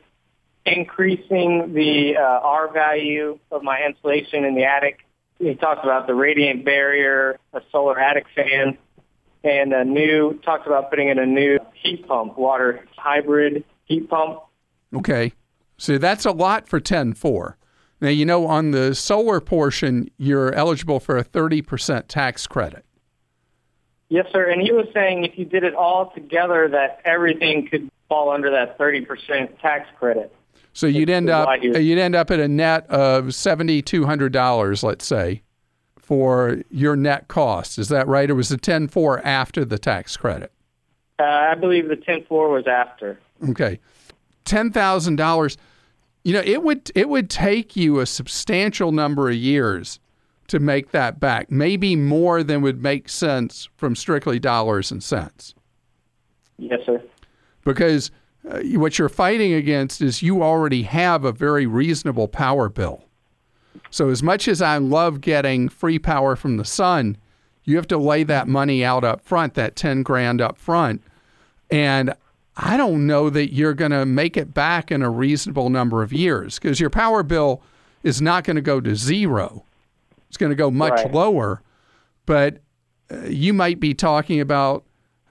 increasing 0.67 1.73
the 1.73 2.17
uh, 2.17 2.21
R 2.21 2.71
value 2.71 3.39
of 3.51 3.63
my 3.63 3.81
insulation 3.85 4.43
in 4.43 4.55
the 4.55 4.65
attic. 4.65 4.99
He 5.39 5.53
talked 5.55 5.83
about 5.83 6.07
the 6.07 6.15
radiant 6.15 6.65
barrier, 6.65 7.39
a 7.53 7.61
solar 7.71 7.99
attic 7.99 8.25
fan, 8.35 8.77
and 9.43 9.73
a 9.73 9.85
new 9.85 10.39
talked 10.43 10.67
about 10.67 10.89
putting 10.89 11.09
in 11.09 11.19
a 11.19 11.25
new 11.25 11.59
heat 11.73 12.07
pump, 12.07 12.37
water 12.37 12.85
hybrid 12.97 13.63
heat 13.85 14.09
pump. 14.09 14.39
Okay, 14.95 15.33
so 15.77 15.97
that's 15.97 16.25
a 16.25 16.31
lot 16.31 16.67
for 16.67 16.79
ten 16.79 17.13
four. 17.13 17.57
Now, 17.99 18.09
you 18.09 18.25
know, 18.25 18.45
on 18.45 18.71
the 18.71 18.93
solar 18.93 19.39
portion, 19.39 20.09
you're 20.17 20.53
eligible 20.53 20.99
for 20.99 21.17
a 21.17 21.23
30% 21.23 22.03
tax 22.07 22.45
credit. 22.45 22.85
Yes, 24.09 24.27
sir. 24.31 24.49
And 24.49 24.61
he 24.61 24.71
was 24.71 24.87
saying 24.93 25.25
if 25.25 25.37
you 25.37 25.45
did 25.45 25.63
it 25.63 25.73
all 25.73 26.11
together, 26.11 26.69
that 26.69 27.01
everything 27.03 27.67
could 27.67 27.89
fall 28.07 28.29
under 28.29 28.51
that 28.51 28.77
30% 28.77 29.59
tax 29.61 29.89
credit. 29.99 30.33
So 30.77 30.85
you'd 30.85 31.09
end 31.09 31.29
up 31.29 31.49
you'd 31.63 31.97
end 31.97 32.15
up 32.15 32.29
at 32.29 32.39
a 32.39 32.47
net 32.47 32.87
of 32.89 33.33
seventy 33.33 33.81
two 33.81 34.05
hundred 34.05 34.31
dollars, 34.31 34.83
let's 34.83 35.05
say, 35.05 35.41
for 35.97 36.61
your 36.69 36.95
net 36.95 37.27
cost. 37.27 37.79
Is 37.79 37.89
that 37.89 38.07
right? 38.07 38.29
Or 38.29 38.35
was 38.35 38.49
the 38.49 38.57
ten 38.57 38.87
four 38.87 39.19
after 39.25 39.65
the 39.65 39.79
tax 39.79 40.15
credit? 40.15 40.51
Uh, 41.19 41.23
I 41.23 41.55
believe 41.55 41.87
the 41.87 41.95
ten 41.95 42.23
four 42.25 42.49
was 42.49 42.67
after. 42.67 43.19
Okay, 43.49 43.79
ten 44.45 44.71
thousand 44.71 45.15
dollars 45.15 45.57
you 46.27 46.33
know, 46.33 46.43
it 46.43 46.61
would 46.61 46.91
it 46.93 47.07
would 47.07 47.29
take 47.29 47.77
you 47.77 48.01
a 48.01 48.05
substantial 48.05 48.91
number 48.91 49.29
of 49.29 49.35
years 49.35 49.97
to 50.49 50.59
make 50.59 50.91
that 50.91 51.21
back. 51.21 51.49
Maybe 51.49 51.95
more 51.95 52.43
than 52.43 52.61
would 52.61 52.83
make 52.83 53.07
sense 53.07 53.69
from 53.77 53.95
strictly 53.95 54.37
dollars 54.37 54.91
and 54.91 55.01
cents. 55.01 55.55
Yes, 56.57 56.81
sir. 56.85 57.01
Because 57.63 58.11
uh, 58.49 58.61
what 58.79 58.97
you're 58.97 59.09
fighting 59.09 59.53
against 59.53 60.01
is 60.01 60.21
you 60.21 60.43
already 60.43 60.83
have 60.83 61.23
a 61.25 61.31
very 61.31 61.65
reasonable 61.65 62.27
power 62.27 62.69
bill. 62.69 63.03
So 63.89 64.09
as 64.09 64.23
much 64.23 64.47
as 64.47 64.61
I 64.61 64.77
love 64.77 65.21
getting 65.21 65.69
free 65.69 65.99
power 65.99 66.35
from 66.35 66.57
the 66.57 66.65
sun, 66.65 67.17
you 67.63 67.75
have 67.75 67.87
to 67.87 67.97
lay 67.97 68.23
that 68.23 68.47
money 68.47 68.83
out 68.83 69.03
up 69.03 69.21
front, 69.21 69.53
that 69.55 69.75
10 69.75 70.03
grand 70.03 70.41
up 70.41 70.57
front. 70.57 71.01
And 71.69 72.13
I 72.55 72.77
don't 72.77 73.05
know 73.05 73.29
that 73.29 73.53
you're 73.53 73.73
going 73.73 73.91
to 73.91 74.05
make 74.05 74.37
it 74.37 74.53
back 74.53 74.91
in 74.91 75.01
a 75.01 75.09
reasonable 75.09 75.69
number 75.69 76.01
of 76.01 76.13
years 76.13 76.57
because 76.57 76.79
your 76.79 76.89
power 76.89 77.23
bill 77.23 77.61
is 78.03 78.21
not 78.21 78.43
going 78.45 78.55
to 78.55 78.61
go 78.61 78.79
to 78.79 78.95
zero. 78.95 79.65
It's 80.29 80.37
going 80.37 80.49
to 80.49 80.55
go 80.55 80.71
much 80.71 80.93
right. 80.93 81.13
lower, 81.13 81.61
but 82.25 82.59
uh, 83.11 83.25
you 83.25 83.53
might 83.53 83.79
be 83.79 83.93
talking 83.93 84.39
about 84.39 84.85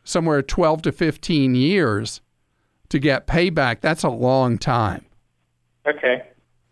somewhere 0.05 0.43
12 0.43 0.83
to 0.83 0.93
15 0.93 1.55
years 1.55 2.21
to 2.91 2.99
get 2.99 3.27
payback. 3.27 3.81
That's 3.81 4.03
a 4.03 4.09
long 4.09 4.59
time. 4.59 5.05
Okay. 5.87 6.23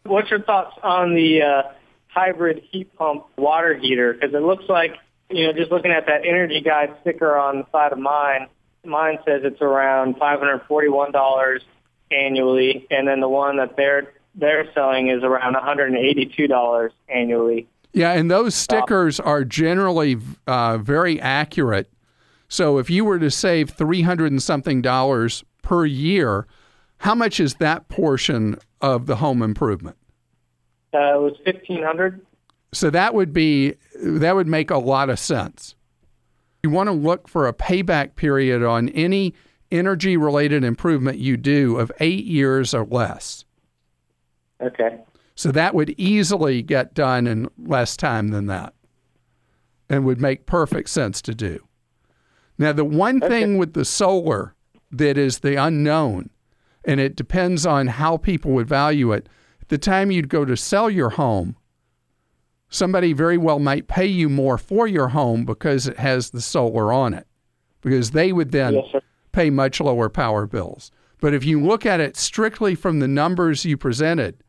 What's 0.04 0.30
your 0.30 0.42
thoughts 0.42 0.76
on 0.82 1.14
the 1.14 1.42
uh, 1.42 1.62
hybrid 2.08 2.62
heat 2.70 2.94
pump 2.96 3.24
water 3.36 3.76
heater? 3.76 4.12
Because 4.12 4.34
it 4.34 4.42
looks 4.42 4.64
like, 4.68 4.96
you 5.30 5.46
know, 5.46 5.52
just 5.52 5.70
looking 5.70 5.90
at 5.90 6.06
that 6.06 6.26
energy 6.26 6.60
guide 6.60 6.94
sticker 7.00 7.36
on 7.36 7.58
the 7.58 7.66
side 7.72 7.92
of 7.92 7.98
mine, 7.98 8.48
mine 8.84 9.18
says 9.24 9.42
it's 9.44 9.62
around 9.62 10.16
$541 10.16 11.60
annually, 12.10 12.86
and 12.90 13.08
then 13.08 13.20
the 13.20 13.28
one 13.28 13.56
that 13.56 13.76
they're 13.76 14.12
they're 14.34 14.70
selling 14.74 15.08
is 15.08 15.22
around 15.22 15.54
$182 15.54 16.90
annually. 17.08 17.68
Yeah, 17.92 18.12
and 18.12 18.28
those 18.28 18.56
stickers 18.56 19.20
are 19.20 19.44
generally 19.44 20.18
uh, 20.48 20.78
very 20.78 21.20
accurate. 21.20 21.88
So 22.48 22.78
if 22.78 22.90
you 22.90 23.04
were 23.04 23.20
to 23.20 23.30
save 23.30 23.70
300 23.70 24.32
and 24.32 24.42
something 24.42 24.82
dollars 24.82 25.44
per 25.64 25.84
year, 25.84 26.46
how 26.98 27.14
much 27.14 27.40
is 27.40 27.54
that 27.54 27.88
portion 27.88 28.56
of 28.80 29.06
the 29.06 29.16
home 29.16 29.42
improvement? 29.42 29.96
Uh, 30.94 31.16
it 31.16 31.20
was 31.20 31.32
1500 31.44 32.24
So 32.72 32.88
that 32.90 33.14
would 33.14 33.32
be 33.32 33.74
that 34.00 34.36
would 34.36 34.46
make 34.46 34.70
a 34.70 34.78
lot 34.78 35.10
of 35.10 35.18
sense. 35.18 35.74
You 36.62 36.70
want 36.70 36.86
to 36.86 36.92
look 36.92 37.28
for 37.28 37.48
a 37.48 37.52
payback 37.52 38.14
period 38.14 38.62
on 38.62 38.88
any 38.90 39.34
energy 39.70 40.16
related 40.16 40.62
improvement 40.62 41.18
you 41.18 41.36
do 41.36 41.78
of 41.78 41.90
eight 41.98 42.24
years 42.24 42.72
or 42.72 42.84
less. 42.84 43.44
Okay. 44.62 45.00
So 45.34 45.50
that 45.50 45.74
would 45.74 45.90
easily 45.98 46.62
get 46.62 46.94
done 46.94 47.26
in 47.26 47.48
less 47.58 47.96
time 47.96 48.28
than 48.28 48.46
that 48.46 48.72
and 49.90 50.04
would 50.04 50.20
make 50.20 50.46
perfect 50.46 50.88
sense 50.88 51.20
to 51.22 51.34
do. 51.34 51.66
Now, 52.56 52.72
the 52.72 52.84
one 52.84 53.22
okay. 53.22 53.28
thing 53.28 53.58
with 53.58 53.74
the 53.74 53.84
solar 53.84 54.53
that 54.98 55.18
is 55.18 55.40
the 55.40 55.56
unknown, 55.56 56.30
and 56.84 57.00
it 57.00 57.16
depends 57.16 57.66
on 57.66 57.86
how 57.86 58.16
people 58.16 58.52
would 58.52 58.68
value 58.68 59.12
it, 59.12 59.28
at 59.60 59.68
the 59.68 59.78
time 59.78 60.10
you'd 60.10 60.28
go 60.28 60.44
to 60.44 60.56
sell 60.56 60.90
your 60.90 61.10
home, 61.10 61.56
somebody 62.68 63.12
very 63.12 63.38
well 63.38 63.58
might 63.58 63.88
pay 63.88 64.06
you 64.06 64.28
more 64.28 64.58
for 64.58 64.86
your 64.86 65.08
home 65.08 65.44
because 65.44 65.86
it 65.86 65.98
has 65.98 66.30
the 66.30 66.40
solar 66.40 66.92
on 66.92 67.14
it, 67.14 67.26
because 67.80 68.10
they 68.10 68.32
would 68.32 68.52
then 68.52 68.74
yes, 68.74 69.02
pay 69.32 69.50
much 69.50 69.80
lower 69.80 70.08
power 70.08 70.46
bills. 70.46 70.90
But 71.20 71.34
if 71.34 71.44
you 71.44 71.62
look 71.62 71.86
at 71.86 72.00
it 72.00 72.16
strictly 72.16 72.74
from 72.74 73.00
the 73.00 73.08
numbers 73.08 73.64
you 73.64 73.76
presented 73.76 74.42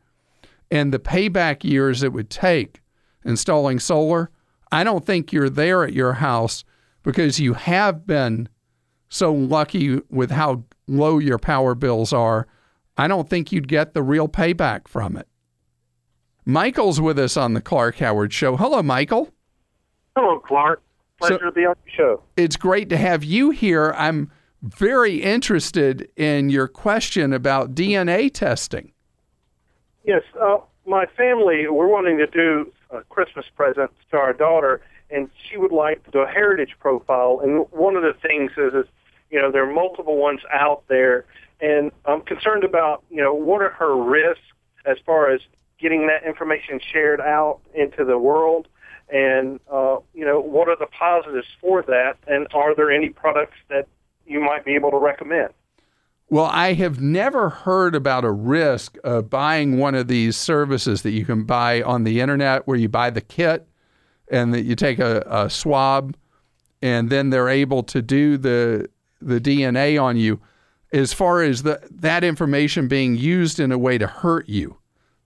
and 0.70 0.92
the 0.92 0.98
payback 0.98 1.64
years 1.64 2.02
it 2.02 2.12
would 2.12 2.28
take 2.28 2.82
installing 3.24 3.78
solar, 3.78 4.30
I 4.70 4.84
don't 4.84 5.06
think 5.06 5.32
you're 5.32 5.48
there 5.48 5.84
at 5.84 5.92
your 5.92 6.14
house 6.14 6.64
because 7.02 7.40
you 7.40 7.54
have 7.54 8.06
been 8.06 8.48
so 9.08 9.32
lucky 9.32 10.00
with 10.10 10.30
how 10.30 10.64
low 10.86 11.18
your 11.18 11.38
power 11.38 11.74
bills 11.74 12.12
are. 12.12 12.46
I 12.96 13.08
don't 13.08 13.28
think 13.28 13.52
you'd 13.52 13.68
get 13.68 13.94
the 13.94 14.02
real 14.02 14.28
payback 14.28 14.88
from 14.88 15.16
it. 15.16 15.28
Michael's 16.44 17.00
with 17.00 17.18
us 17.18 17.36
on 17.36 17.54
the 17.54 17.60
Clark 17.60 17.96
Howard 17.98 18.32
Show. 18.32 18.56
Hello, 18.56 18.82
Michael. 18.82 19.30
Hello, 20.16 20.38
Clark. 20.38 20.82
Pleasure 21.18 21.38
So- 21.40 21.46
to 21.46 21.52
be 21.52 21.66
on 21.66 21.74
the 21.84 21.90
show. 21.90 22.22
It's 22.36 22.56
great 22.56 22.88
to 22.90 22.96
have 22.96 23.24
you 23.24 23.50
here. 23.50 23.92
I'm 23.96 24.30
very 24.62 25.16
interested 25.22 26.08
in 26.16 26.48
your 26.50 26.68
question 26.68 27.32
about 27.32 27.74
DNA 27.74 28.30
testing. 28.30 28.92
Yes, 30.04 30.22
uh, 30.40 30.58
my 30.86 31.06
family, 31.16 31.66
we're 31.68 31.88
wanting 31.88 32.16
to 32.18 32.26
do 32.26 32.72
a 32.90 33.02
Christmas 33.04 33.46
present 33.56 33.90
to 34.12 34.16
our 34.16 34.32
daughter, 34.32 34.80
and 35.10 35.30
she 35.48 35.56
would 35.56 35.72
like 35.72 36.10
the 36.12 36.26
heritage 36.26 36.76
profile. 36.78 37.40
And 37.42 37.66
one 37.70 37.96
of 37.96 38.02
the 38.02 38.14
things 38.14 38.52
is, 38.56 38.74
is 38.74 38.86
you 39.30 39.40
know, 39.40 39.50
there 39.50 39.68
are 39.68 39.72
multiple 39.72 40.16
ones 40.16 40.40
out 40.52 40.84
there, 40.88 41.24
and 41.60 41.90
I'm 42.04 42.22
concerned 42.22 42.64
about, 42.64 43.02
you 43.10 43.22
know, 43.22 43.34
what 43.34 43.62
are 43.62 43.70
her 43.70 43.96
risks 43.96 44.44
as 44.84 44.98
far 45.04 45.30
as 45.30 45.40
getting 45.78 46.06
that 46.06 46.24
information 46.24 46.80
shared 46.80 47.20
out 47.20 47.60
into 47.74 48.04
the 48.04 48.18
world, 48.18 48.68
and 49.08 49.60
uh, 49.70 49.98
you 50.14 50.24
know, 50.24 50.40
what 50.40 50.68
are 50.68 50.76
the 50.76 50.86
positives 50.86 51.46
for 51.60 51.82
that, 51.82 52.16
and 52.26 52.46
are 52.54 52.74
there 52.74 52.90
any 52.90 53.08
products 53.08 53.56
that 53.68 53.86
you 54.26 54.40
might 54.40 54.64
be 54.64 54.74
able 54.74 54.90
to 54.90 54.98
recommend? 54.98 55.52
Well, 56.28 56.46
I 56.46 56.72
have 56.72 57.00
never 57.00 57.50
heard 57.50 57.94
about 57.94 58.24
a 58.24 58.32
risk 58.32 58.96
of 59.04 59.30
buying 59.30 59.78
one 59.78 59.94
of 59.94 60.08
these 60.08 60.36
services 60.36 61.02
that 61.02 61.12
you 61.12 61.24
can 61.24 61.44
buy 61.44 61.82
on 61.82 62.02
the 62.02 62.20
internet 62.20 62.66
where 62.66 62.76
you 62.76 62.88
buy 62.88 63.10
the 63.10 63.20
kit 63.20 63.68
and 64.30 64.52
that 64.54 64.62
you 64.62 64.74
take 64.74 64.98
a, 64.98 65.24
a 65.26 65.50
swab 65.50 66.16
and 66.82 67.10
then 67.10 67.30
they're 67.30 67.48
able 67.48 67.82
to 67.84 68.02
do 68.02 68.36
the 68.36 68.88
the 69.20 69.40
DNA 69.40 70.00
on 70.00 70.16
you 70.16 70.40
as 70.92 71.12
far 71.12 71.42
as 71.42 71.62
the, 71.62 71.80
that 71.90 72.22
information 72.22 72.86
being 72.86 73.16
used 73.16 73.58
in 73.58 73.72
a 73.72 73.78
way 73.78 73.98
to 73.98 74.06
hurt 74.06 74.48
you. 74.48 74.76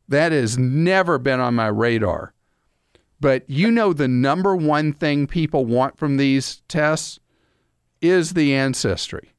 That 0.08 0.32
has 0.32 0.56
never 0.56 1.18
been 1.18 1.40
on 1.40 1.54
my 1.54 1.66
radar. 1.66 2.32
But 3.20 3.48
you 3.48 3.70
know, 3.70 3.92
the 3.92 4.08
number 4.08 4.56
one 4.56 4.92
thing 4.92 5.26
people 5.26 5.66
want 5.66 5.98
from 5.98 6.16
these 6.16 6.62
tests 6.68 7.20
is 8.00 8.32
the 8.32 8.54
ancestry. 8.54 9.32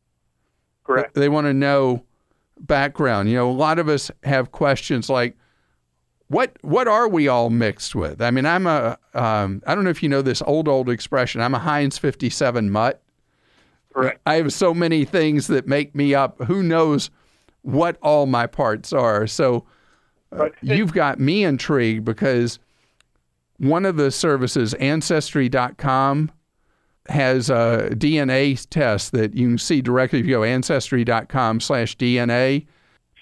Correct. 0.84 1.16
They 1.16 1.30
want 1.30 1.48
to 1.48 1.54
know 1.54 2.04
background. 2.60 3.30
You 3.30 3.38
know, 3.38 3.50
a 3.50 3.52
lot 3.52 3.80
of 3.80 3.90
us 3.90 4.12
have 4.24 4.52
questions 4.52 5.10
like, 5.10 5.36
"What 6.32 6.58
what 6.62 6.88
are 6.88 7.10
we 7.10 7.28
all 7.28 7.50
mixed 7.50 7.94
with?" 7.94 8.22
I 8.22 8.32
mean, 8.32 8.46
I'm 8.46 8.66
a 8.66 8.98
um, 9.14 9.62
I 9.68 9.76
don't 9.76 9.84
know 9.84 9.90
if 9.90 10.02
you 10.02 10.08
know 10.08 10.22
this 10.22 10.42
old 10.44 10.68
old 10.70 10.90
expression. 10.90 11.42
I'm 11.42 11.54
a 11.54 11.60
Heinz 11.60 11.98
57 11.98 12.70
mutt. 12.70 13.02
Correct. 13.94 14.22
I 14.26 14.36
have 14.36 14.54
so 14.54 14.74
many 14.74 15.04
things 15.04 15.48
that 15.48 15.68
make 15.68 15.94
me 15.94 16.16
up. 16.16 16.42
Who 16.44 16.64
knows 16.64 17.10
what 17.64 17.98
all 18.02 18.26
my 18.26 18.48
parts 18.48 18.94
are? 18.94 19.28
So 19.28 19.66
uh, 20.32 20.50
you've 20.62 20.94
got 20.94 21.20
me 21.20 21.44
intrigued 21.44 22.06
because 22.06 22.60
one 23.58 23.86
of 23.86 23.98
the 23.98 24.10
services, 24.10 24.74
Ancestry.com, 24.76 26.32
has 27.10 27.50
a 27.50 27.90
DNA 27.92 28.66
test 28.70 29.12
that 29.12 29.36
you 29.36 29.50
can 29.50 29.58
see 29.58 29.82
directly 29.82 30.20
if 30.20 30.26
you 30.26 30.36
go 30.36 30.44
ancestry.com 30.44 31.60
slash 31.60 31.98
DNA. 31.98 32.68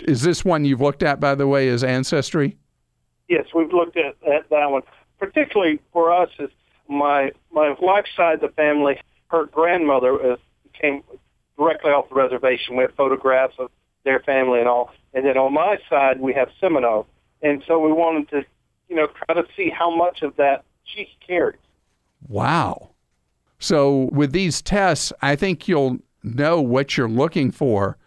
Is 0.02 0.22
this 0.22 0.46
one 0.46 0.64
you've 0.66 0.82
looked 0.82 1.02
at, 1.02 1.20
by 1.20 1.34
the 1.34 1.48
way, 1.48 1.68
is 1.68 1.84
Ancestry? 1.84 2.58
Yes, 3.30 3.46
we've 3.56 3.72
looked 3.72 3.96
at, 3.96 4.16
at 4.28 4.50
that 4.50 4.72
one. 4.72 4.82
Particularly 5.20 5.80
for 5.94 6.12
us, 6.12 6.30
is 6.40 6.50
my 6.88 7.32
my 7.52 7.76
wife's 7.80 8.10
side 8.18 8.36
of 8.36 8.42
the 8.42 8.50
family. 8.50 9.00
Her 9.28 9.46
grandmother 9.46 10.34
uh, 10.34 10.36
came 10.74 11.04
directly 11.58 11.92
off 11.92 12.10
the 12.10 12.16
reservation. 12.16 12.76
We 12.76 12.84
have 12.84 12.96
photographs 12.96 13.54
of 13.60 13.70
their 14.04 14.20
family 14.22 14.60
and 14.60 14.68
all. 14.68 14.92
And 15.14 15.26
then 15.26 15.38
on 15.38 15.54
my 15.54 15.78
side, 15.90 16.20
we 16.20 16.34
have 16.34 16.50
Seminole. 16.60 17.06
And 17.42 17.64
so 17.68 17.80
we 17.80 17.92
wanted 17.92 18.30
to, 18.30 18.46
you 18.88 18.96
know, 18.96 19.08
try 19.08 19.36
to 19.36 19.48
see 19.56 19.70
how 19.70 19.96
much 19.96 20.22
of 20.24 20.36
that 20.38 20.64
she 20.84 21.08
carries. 21.26 21.60
Wow. 22.28 22.92
So 23.60 24.10
with 24.12 24.32
these 24.32 24.62
tests, 24.62 25.14
I 25.22 25.36
think 25.36 25.68
you'll 25.68 26.00
know 26.24 26.62
what 26.62 26.98
you're 26.98 27.10
looking 27.10 27.52
for. 27.52 27.98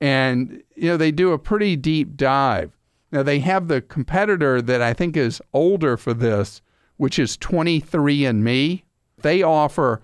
And, 0.00 0.62
you 0.76 0.88
know, 0.88 0.96
they 0.96 1.10
do 1.12 1.32
a 1.32 1.38
pretty 1.38 1.76
deep 1.76 2.16
dive. 2.16 2.72
Now, 3.12 3.22
they 3.22 3.40
have 3.40 3.68
the 3.68 3.80
competitor 3.80 4.62
that 4.62 4.80
I 4.80 4.92
think 4.94 5.16
is 5.16 5.42
older 5.52 5.96
for 5.96 6.14
this, 6.14 6.62
which 6.96 7.18
is 7.18 7.36
23andMe. 7.38 8.82
They 9.18 9.42
offer 9.42 10.02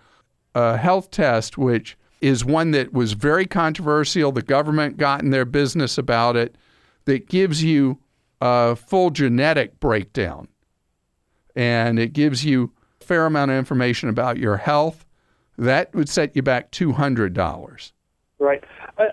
a 0.54 0.76
health 0.76 1.10
test, 1.10 1.56
which 1.56 1.96
is 2.20 2.44
one 2.44 2.70
that 2.72 2.92
was 2.92 3.12
very 3.12 3.46
controversial. 3.46 4.32
The 4.32 4.42
government 4.42 4.96
got 4.96 5.22
in 5.22 5.30
their 5.30 5.44
business 5.44 5.98
about 5.98 6.36
it, 6.36 6.56
that 7.04 7.28
gives 7.28 7.62
you 7.62 7.98
a 8.40 8.74
full 8.74 9.10
genetic 9.10 9.78
breakdown. 9.78 10.48
And 11.54 11.98
it 11.98 12.12
gives 12.12 12.44
you 12.44 12.72
a 13.00 13.04
fair 13.04 13.26
amount 13.26 13.52
of 13.52 13.56
information 13.56 14.08
about 14.08 14.38
your 14.38 14.56
health. 14.56 15.06
That 15.56 15.94
would 15.94 16.08
set 16.08 16.34
you 16.34 16.42
back 16.42 16.72
$200. 16.72 17.92
Right. 18.38 18.64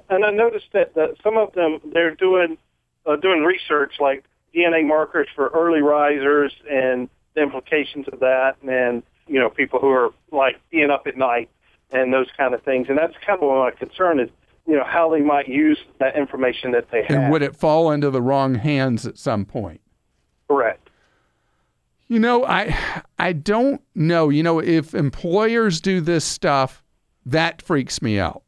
And 0.10 0.26
I 0.26 0.32
noticed 0.32 0.68
that, 0.74 0.96
that 0.96 1.16
some 1.24 1.38
of 1.38 1.54
them, 1.54 1.80
they're 1.94 2.16
doing, 2.16 2.58
uh, 3.06 3.16
doing 3.16 3.44
research 3.44 3.94
like 4.00 4.24
DNA 4.56 4.86
markers 4.86 5.28
for 5.36 5.50
early 5.50 5.82
risers 5.82 6.54
and 6.70 7.10
the 7.36 7.42
implications 7.42 8.08
of 8.12 8.20
that, 8.20 8.56
and, 8.62 9.04
you 9.28 9.40
know, 9.40 9.50
people 9.50 9.80
who 9.80 9.90
are 9.90 10.12
like 10.32 10.60
being 10.70 10.92
up 10.92 11.08
at 11.08 11.18
night 11.18 11.50
and 11.92 12.14
those 12.14 12.28
kind 12.38 12.54
of 12.54 12.62
things. 12.64 12.88
And 12.90 12.98
that's 12.98 13.14
kind 13.26 13.42
of 13.42 13.50
my 13.50 13.72
concern 13.72 14.20
is, 14.20 14.30
you 14.68 14.76
know, 14.76 14.84
how 14.86 15.10
they 15.10 15.22
might 15.22 15.48
use 15.48 15.80
that 16.00 16.16
information 16.16 16.72
that 16.72 16.90
they 16.92 17.04
have. 17.04 17.12
And 17.12 17.32
would 17.32 17.42
it 17.42 17.56
fall 17.56 17.92
into 17.92 18.10
the 18.10 18.22
wrong 18.22 18.56
hands 18.56 19.06
at 19.06 19.18
some 19.18 19.46
point? 19.46 19.82
Correct. 20.48 20.90
You 22.08 22.20
know, 22.20 22.46
I 22.46 23.02
I 23.18 23.34
don't 23.34 23.82
know. 23.96 24.30
You 24.30 24.44
know, 24.44 24.60
if 24.60 24.94
employers 24.94 25.82
do 25.82 26.00
this 26.00 26.24
stuff, 26.24 26.84
that 27.26 27.62
freaks 27.62 28.02
me 28.02 28.20
out. 28.20 28.43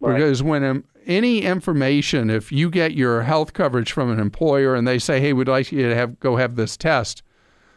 Right. 0.00 0.14
Because 0.14 0.42
when 0.42 0.84
any 1.06 1.42
information, 1.42 2.30
if 2.30 2.52
you 2.52 2.68
get 2.70 2.94
your 2.94 3.22
health 3.22 3.52
coverage 3.52 3.92
from 3.92 4.10
an 4.10 4.20
employer 4.20 4.74
and 4.74 4.86
they 4.86 4.98
say, 4.98 5.20
"Hey, 5.20 5.32
we'd 5.32 5.48
like 5.48 5.72
you 5.72 5.88
to 5.88 5.94
have 5.94 6.20
go 6.20 6.36
have 6.36 6.56
this 6.56 6.76
test," 6.76 7.22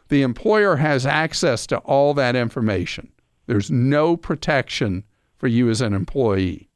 the 0.09 0.21
employer 0.21 0.77
has 0.77 1.05
access 1.05 1.65
to 1.67 1.77
all 1.79 2.13
that 2.15 2.35
information. 2.35 3.09
There's 3.47 3.71
no 3.71 4.17
protection 4.17 5.03
for 5.37 5.47
you 5.47 5.69
as 5.69 5.81
an 5.81 5.93
employee. 5.93 6.69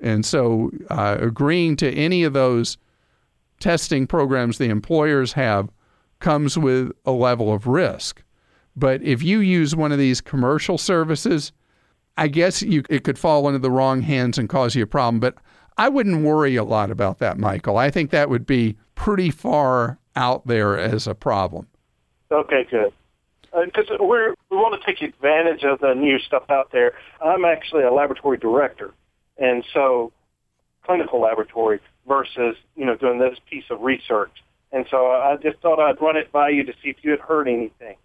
And 0.00 0.24
so, 0.24 0.70
uh, 0.88 1.18
agreeing 1.20 1.76
to 1.76 1.92
any 1.92 2.24
of 2.24 2.32
those 2.32 2.78
testing 3.58 4.06
programs 4.06 4.56
the 4.56 4.70
employers 4.70 5.34
have 5.34 5.68
comes 6.18 6.56
with 6.56 6.92
a 7.04 7.12
level 7.12 7.52
of 7.52 7.66
risk. 7.66 8.22
But 8.74 9.02
if 9.02 9.22
you 9.22 9.40
use 9.40 9.76
one 9.76 9.92
of 9.92 9.98
these 9.98 10.20
commercial 10.20 10.78
services, 10.78 11.52
I 12.16 12.28
guess 12.28 12.62
you, 12.62 12.82
it 12.90 13.04
could 13.04 13.18
fall 13.18 13.46
into 13.48 13.58
the 13.58 13.70
wrong 13.70 14.02
hands 14.02 14.38
and 14.38 14.48
cause 14.48 14.74
you 14.74 14.82
a 14.82 14.86
problem. 14.86 15.20
But 15.20 15.36
I 15.78 15.88
wouldn't 15.88 16.22
worry 16.22 16.56
a 16.56 16.64
lot 16.64 16.90
about 16.90 17.18
that, 17.18 17.38
Michael. 17.38 17.78
I 17.78 17.90
think 17.90 18.10
that 18.10 18.28
would 18.28 18.46
be 18.46 18.76
pretty 18.94 19.30
far 19.30 19.98
out 20.16 20.46
there 20.46 20.78
as 20.78 21.06
a 21.06 21.14
problem. 21.14 21.66
Okay, 22.30 22.66
good. 22.70 22.92
Because 23.64 23.86
uh, 23.90 24.04
we're 24.04 24.34
we 24.50 24.56
want 24.56 24.80
to 24.80 24.86
take 24.86 25.02
advantage 25.02 25.64
of 25.64 25.80
the 25.80 25.94
new 25.94 26.18
stuff 26.20 26.44
out 26.50 26.70
there. 26.72 26.92
I'm 27.24 27.44
actually 27.44 27.82
a 27.82 27.92
laboratory 27.92 28.36
director, 28.38 28.92
and 29.38 29.64
so 29.74 30.12
clinical 30.84 31.20
laboratory 31.20 31.80
versus 32.06 32.56
you 32.76 32.84
know 32.84 32.94
doing 32.96 33.18
this 33.18 33.38
piece 33.48 33.64
of 33.70 33.80
research. 33.80 34.30
And 34.72 34.86
so 34.90 35.06
I 35.06 35.36
just 35.42 35.58
thought 35.60 35.80
I'd 35.80 36.00
run 36.00 36.16
it 36.16 36.30
by 36.30 36.50
you 36.50 36.62
to 36.64 36.72
see 36.82 36.90
if 36.90 36.98
you 37.02 37.10
had 37.10 37.20
heard 37.20 37.48
anything. 37.48 37.96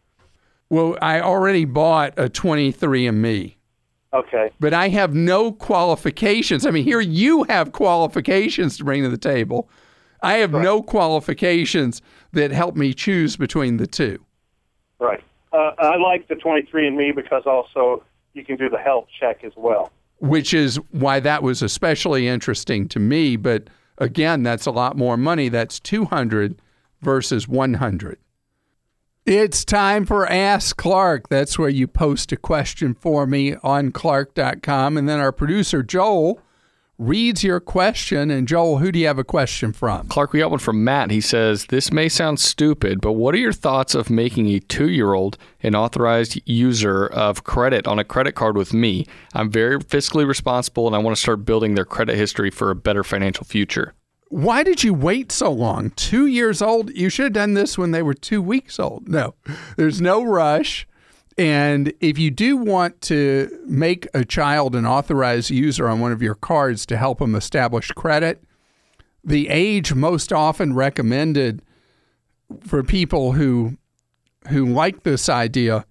Well, 0.69 0.97
I 0.99 1.21
already 1.21 1.65
bought 1.65 2.17
a 2.17 2.27
23andMe. 2.27 3.54
Okay. 4.15 4.49
But 4.59 4.73
I 4.73 4.87
have 4.89 5.13
no 5.13 5.51
qualifications. 5.51 6.65
I 6.65 6.71
mean, 6.71 6.85
here 6.85 7.01
you 7.01 7.43
have 7.43 7.73
qualifications 7.73 8.77
to 8.77 8.85
bring 8.85 9.03
to 9.03 9.09
the 9.09 9.17
table. 9.17 9.69
I 10.23 10.35
have 10.35 10.53
right. 10.53 10.63
no 10.63 10.81
qualifications 10.81 12.01
that 12.31 12.51
help 12.51 12.75
me 12.75 12.93
choose 12.93 13.35
between 13.35 13.77
the 13.77 13.87
two. 13.87 14.23
Right. 14.99 15.21
Uh, 15.51 15.71
I 15.77 15.97
like 15.97 16.27
the 16.29 16.35
23andMe 16.35 17.13
because 17.13 17.43
also 17.45 18.03
you 18.33 18.45
can 18.45 18.55
do 18.55 18.69
the 18.69 18.77
health 18.77 19.07
check 19.19 19.43
as 19.43 19.51
well. 19.55 19.91
Which 20.19 20.53
is 20.53 20.77
why 20.91 21.19
that 21.19 21.43
was 21.43 21.61
especially 21.61 22.27
interesting 22.27 22.87
to 22.89 22.99
me. 22.99 23.35
But 23.35 23.69
again, 23.97 24.43
that's 24.43 24.65
a 24.65 24.71
lot 24.71 24.95
more 24.95 25.17
money. 25.17 25.49
That's 25.49 25.79
200 25.81 26.61
versus 27.01 27.47
100. 27.47 28.17
It's 29.25 29.65
time 29.65 30.05
for 30.05 30.27
Ask 30.31 30.77
Clark. 30.77 31.29
That's 31.29 31.57
where 31.57 31.67
you 31.67 31.87
post 31.87 32.31
a 32.31 32.37
question 32.37 32.93
for 32.93 33.25
me 33.25 33.55
on 33.63 33.91
clark.com. 33.91 34.97
And 34.97 35.09
then 35.09 35.19
our 35.19 35.31
producer, 35.31 35.81
Joel, 35.81 36.39
reads 36.99 37.43
your 37.43 37.59
question. 37.59 38.29
And 38.29 38.47
Joel, 38.47 38.77
who 38.77 38.91
do 38.91 38.99
you 38.99 39.07
have 39.07 39.17
a 39.17 39.23
question 39.23 39.73
from? 39.73 40.09
Clark, 40.09 40.31
we 40.31 40.41
got 40.41 40.51
one 40.51 40.59
from 40.59 40.83
Matt. 40.83 41.09
He 41.09 41.21
says, 41.21 41.65
This 41.65 41.91
may 41.91 42.07
sound 42.07 42.39
stupid, 42.39 43.01
but 43.01 43.13
what 43.13 43.33
are 43.33 43.39
your 43.39 43.51
thoughts 43.51 43.95
of 43.95 44.11
making 44.11 44.47
a 44.49 44.59
two 44.59 44.89
year 44.89 45.15
old 45.15 45.39
an 45.63 45.73
authorized 45.73 46.39
user 46.45 47.07
of 47.07 47.43
credit 47.43 47.87
on 47.87 47.97
a 47.97 48.03
credit 48.03 48.33
card 48.33 48.55
with 48.55 48.75
me? 48.75 49.07
I'm 49.33 49.49
very 49.49 49.79
fiscally 49.79 50.27
responsible 50.27 50.85
and 50.85 50.95
I 50.95 50.99
want 50.99 51.17
to 51.17 51.21
start 51.21 51.45
building 51.45 51.73
their 51.73 51.83
credit 51.83 52.15
history 52.15 52.51
for 52.51 52.69
a 52.69 52.75
better 52.75 53.03
financial 53.03 53.43
future. 53.43 53.95
Why 54.29 54.63
did 54.63 54.83
you 54.83 54.93
wait 54.93 55.31
so 55.31 55.51
long? 55.51 55.91
Two 55.91 56.25
years 56.25 56.61
old? 56.61 56.89
You 56.95 57.09
should 57.09 57.25
have 57.25 57.33
done 57.33 57.53
this 57.53 57.77
when 57.77 57.91
they 57.91 58.01
were 58.01 58.13
two 58.13 58.41
weeks 58.41 58.79
old. 58.79 59.07
No, 59.07 59.35
there's 59.77 60.01
no 60.01 60.23
rush. 60.23 60.87
And 61.37 61.93
if 61.99 62.17
you 62.17 62.31
do 62.31 62.55
want 62.55 63.01
to 63.01 63.49
make 63.65 64.07
a 64.13 64.23
child 64.23 64.75
an 64.75 64.85
authorized 64.85 65.49
user 65.49 65.87
on 65.87 65.99
one 65.99 66.11
of 66.11 66.21
your 66.21 66.35
cards 66.35 66.85
to 66.87 66.97
help 66.97 67.19
them 67.19 67.35
establish 67.35 67.89
credit, 67.91 68.41
the 69.23 69.49
age 69.49 69.93
most 69.93 70.31
often 70.31 70.73
recommended 70.73 71.61
for 72.61 72.83
people 72.83 73.33
who 73.33 73.77
who 74.49 74.65
like 74.65 75.03
this 75.03 75.27
idea 75.27 75.85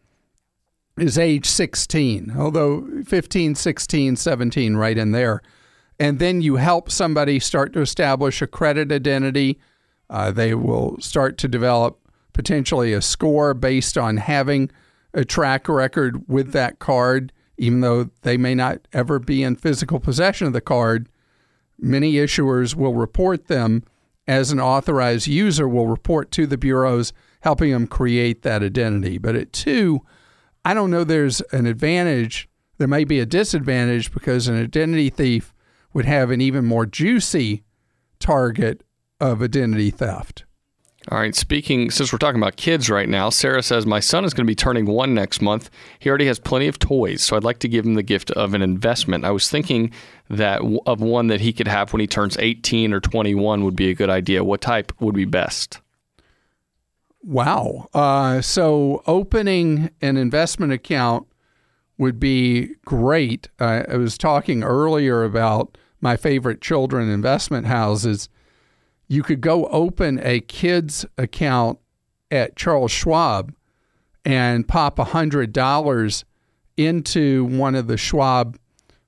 is 0.97 1.19
age 1.19 1.47
16, 1.47 2.35
although 2.39 2.87
15, 3.05 3.57
16, 3.57 4.17
17 4.17 4.77
right 4.77 4.97
in 4.97 5.11
there. 5.11 5.43
And 5.99 6.19
then 6.19 6.41
you 6.41 6.57
help 6.57 6.91
somebody 6.91 7.39
start 7.39 7.73
to 7.75 7.81
establish 7.81 8.43
a 8.43 8.47
credit 8.47 8.91
identity. 8.91 9.59
Uh, 10.11 10.31
they 10.31 10.55
will 10.55 10.99
start 11.01 11.39
to 11.39 11.49
develop 11.49 11.99
potentially 12.33 12.93
a 12.93 13.01
score 13.01 13.55
based 13.55 13.97
on 13.97 14.17
having 14.17 14.71
a 15.15 15.25
track 15.25 15.69
record 15.69 16.29
with 16.29 16.53
that 16.53 16.81
card, 16.81 17.33
even 17.57 17.81
though 17.81 18.11
they 18.23 18.37
may 18.37 18.55
not 18.55 18.87
ever 18.93 19.19
be 19.19 19.43
in 19.43 19.55
physical 19.55 20.01
possession 20.01 20.47
of 20.47 20.53
the 20.53 20.61
card. 20.61 21.09
Many 21.79 22.15
issuers 22.15 22.75
will 22.75 22.95
report 22.95 23.47
them 23.47 23.85
as 24.27 24.51
an 24.51 24.61
authorized 24.61 25.29
user, 25.29 25.69
will 25.69 25.87
report 25.87 26.31
to 26.33 26.47
the 26.47 26.59
bureaus, 26.59 27.13
helping 27.43 27.71
them 27.71 27.87
create 27.87 28.43
that 28.43 28.63
identity. 28.63 29.19
But 29.19 29.37
at 29.37 29.53
two, 29.53 30.01
I 30.65 30.75
don't 30.75 30.91
know 30.91 31.05
there's 31.05 31.41
an 31.53 31.67
advantage. 31.67 32.49
There 32.79 32.89
may 32.89 33.05
be 33.05 33.21
a 33.21 33.27
disadvantage 33.27 34.13
because 34.13 34.49
an 34.49 34.61
identity 34.61 35.11
thief 35.11 35.54
would 35.95 36.05
have 36.05 36.31
an 36.31 36.43
even 36.43 36.67
more 36.67 36.85
juicy 36.85 37.65
target 38.19 38.83
of 39.21 39.41
identity 39.41 39.91
theft. 39.91 40.45
All 41.11 41.19
right, 41.19 41.35
speaking, 41.35 41.91
since 41.91 42.13
we're 42.13 42.19
talking 42.19 42.41
about 42.41 42.57
kids 42.57 42.89
right 42.89 43.09
now, 43.09 43.29
Sarah 43.29 43.63
says, 43.63 43.85
My 43.85 44.01
son 44.01 44.25
is 44.25 44.33
going 44.33 44.47
to 44.47 44.51
be 44.51 44.55
turning 44.55 44.87
one 44.87 45.13
next 45.13 45.43
month. 45.43 45.69
He 45.99 46.09
already 46.09 46.27
has 46.27 46.39
plenty 46.39 46.67
of 46.67 46.79
toys, 46.79 47.21
so 47.21 47.37
I'd 47.37 47.45
like 47.45 47.59
to 47.59 47.69
give 47.69 47.85
him 47.85 47.95
the 47.95 48.03
gift 48.03 48.31
of 48.31 48.55
an 48.55 48.63
investment. 48.63 49.27
I 49.27 49.31
was 49.31 49.51
thinking 49.51 49.91
that 50.31 50.63
of 50.87 51.03
one 51.03 51.27
that 51.27 51.43
he 51.43 51.53
could 51.53 51.69
have 51.69 51.93
when 51.93 52.01
he 52.01 52.07
turns 52.07 52.39
18 52.39 52.95
or 52.95 53.01
21 53.01 53.65
would 53.65 53.77
be 53.77 53.91
a 53.91 53.95
good 53.95 54.09
idea. 54.09 54.45
What 54.45 54.63
type 54.63 54.93
would 54.99 55.15
be 55.15 55.27
best? 55.27 55.81
Wow. 57.23 57.89
Uh, 57.93 58.41
so, 58.41 59.03
opening 59.07 59.91
an 60.01 60.17
investment 60.17 60.73
account 60.73 61.27
would 61.99 62.19
be 62.19 62.77
great. 62.87 63.51
Uh, 63.61 63.83
I 63.91 63.97
was 63.97 64.17
talking 64.17 64.63
earlier 64.63 65.23
about 65.23 65.77
my 66.05 66.17
favorite 66.17 66.61
children 66.61 67.09
investment 67.09 67.67
houses 67.67 68.29
you 69.09 69.23
could 69.23 69.41
go 69.41 69.67
open 69.67 70.21
a 70.23 70.41
kids 70.41 71.05
account 71.19 71.79
at 72.31 72.57
Charles 72.57 72.91
Schwab 72.91 73.55
and 74.25 74.67
pop 74.67 74.97
$100 74.97 76.25
into 76.77 77.45
one 77.45 77.75
of 77.75 77.87
the 77.87 77.97
Schwab 77.97 78.59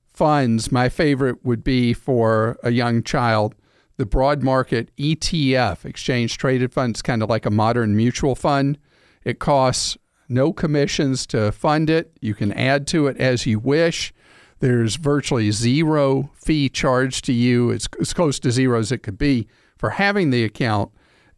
funds, 0.07 0.71
my 0.71 0.89
favorite 0.89 1.45
would 1.45 1.65
be 1.65 1.93
for 1.93 2.59
a 2.63 2.71
young 2.71 3.03
child 3.03 3.55
the 3.99 4.05
broad 4.05 4.43
market 4.43 4.95
ETF, 4.99 5.87
exchange 5.87 6.37
traded 6.37 6.71
fund. 6.71 6.91
It's 6.91 7.01
kind 7.01 7.23
of 7.23 7.31
like 7.31 7.47
a 7.47 7.51
modern 7.51 7.97
mutual 7.97 8.35
fund. 8.35 8.77
It 9.25 9.39
costs 9.39 9.97
no 10.29 10.53
commissions 10.53 11.27
to 11.29 11.51
fund 11.51 11.89
it. 11.89 12.15
You 12.21 12.35
can 12.35 12.53
add 12.53 12.87
to 12.89 13.07
it 13.07 13.17
as 13.17 13.47
you 13.47 13.59
wish. 13.59 14.13
There's 14.61 14.97
virtually 14.97 15.51
zero 15.51 16.31
fee 16.35 16.69
charged 16.69 17.25
to 17.27 17.33
you. 17.33 17.71
It's 17.71 17.89
as 18.01 18.13
close 18.13 18.39
to 18.41 18.51
zero 18.51 18.79
as 18.79 18.91
it 18.91 19.03
could 19.03 19.19
be 19.19 19.49
for 19.77 19.91
having 19.91 20.31
the 20.31 20.45
account. 20.45 20.91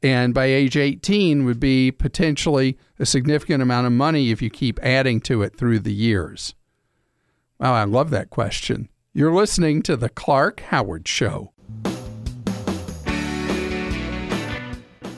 And 0.02 0.32
by 0.32 0.44
age 0.44 0.76
18 0.76 1.44
would 1.44 1.58
be 1.58 1.90
potentially 1.90 2.78
a 2.98 3.06
significant 3.06 3.62
amount 3.62 3.86
of 3.88 3.92
money 3.92 4.30
if 4.30 4.40
you 4.40 4.50
keep 4.50 4.78
adding 4.82 5.20
to 5.22 5.42
it 5.42 5.56
through 5.56 5.80
the 5.80 5.92
years. 5.92 6.54
Wow, 7.58 7.74
I 7.74 7.84
love 7.84 8.10
that 8.10 8.30
question. 8.30 8.88
You're 9.12 9.34
listening 9.34 9.82
to 9.82 9.96
The 9.96 10.08
Clark 10.08 10.60
Howard 10.60 11.08
Show. 11.08 11.52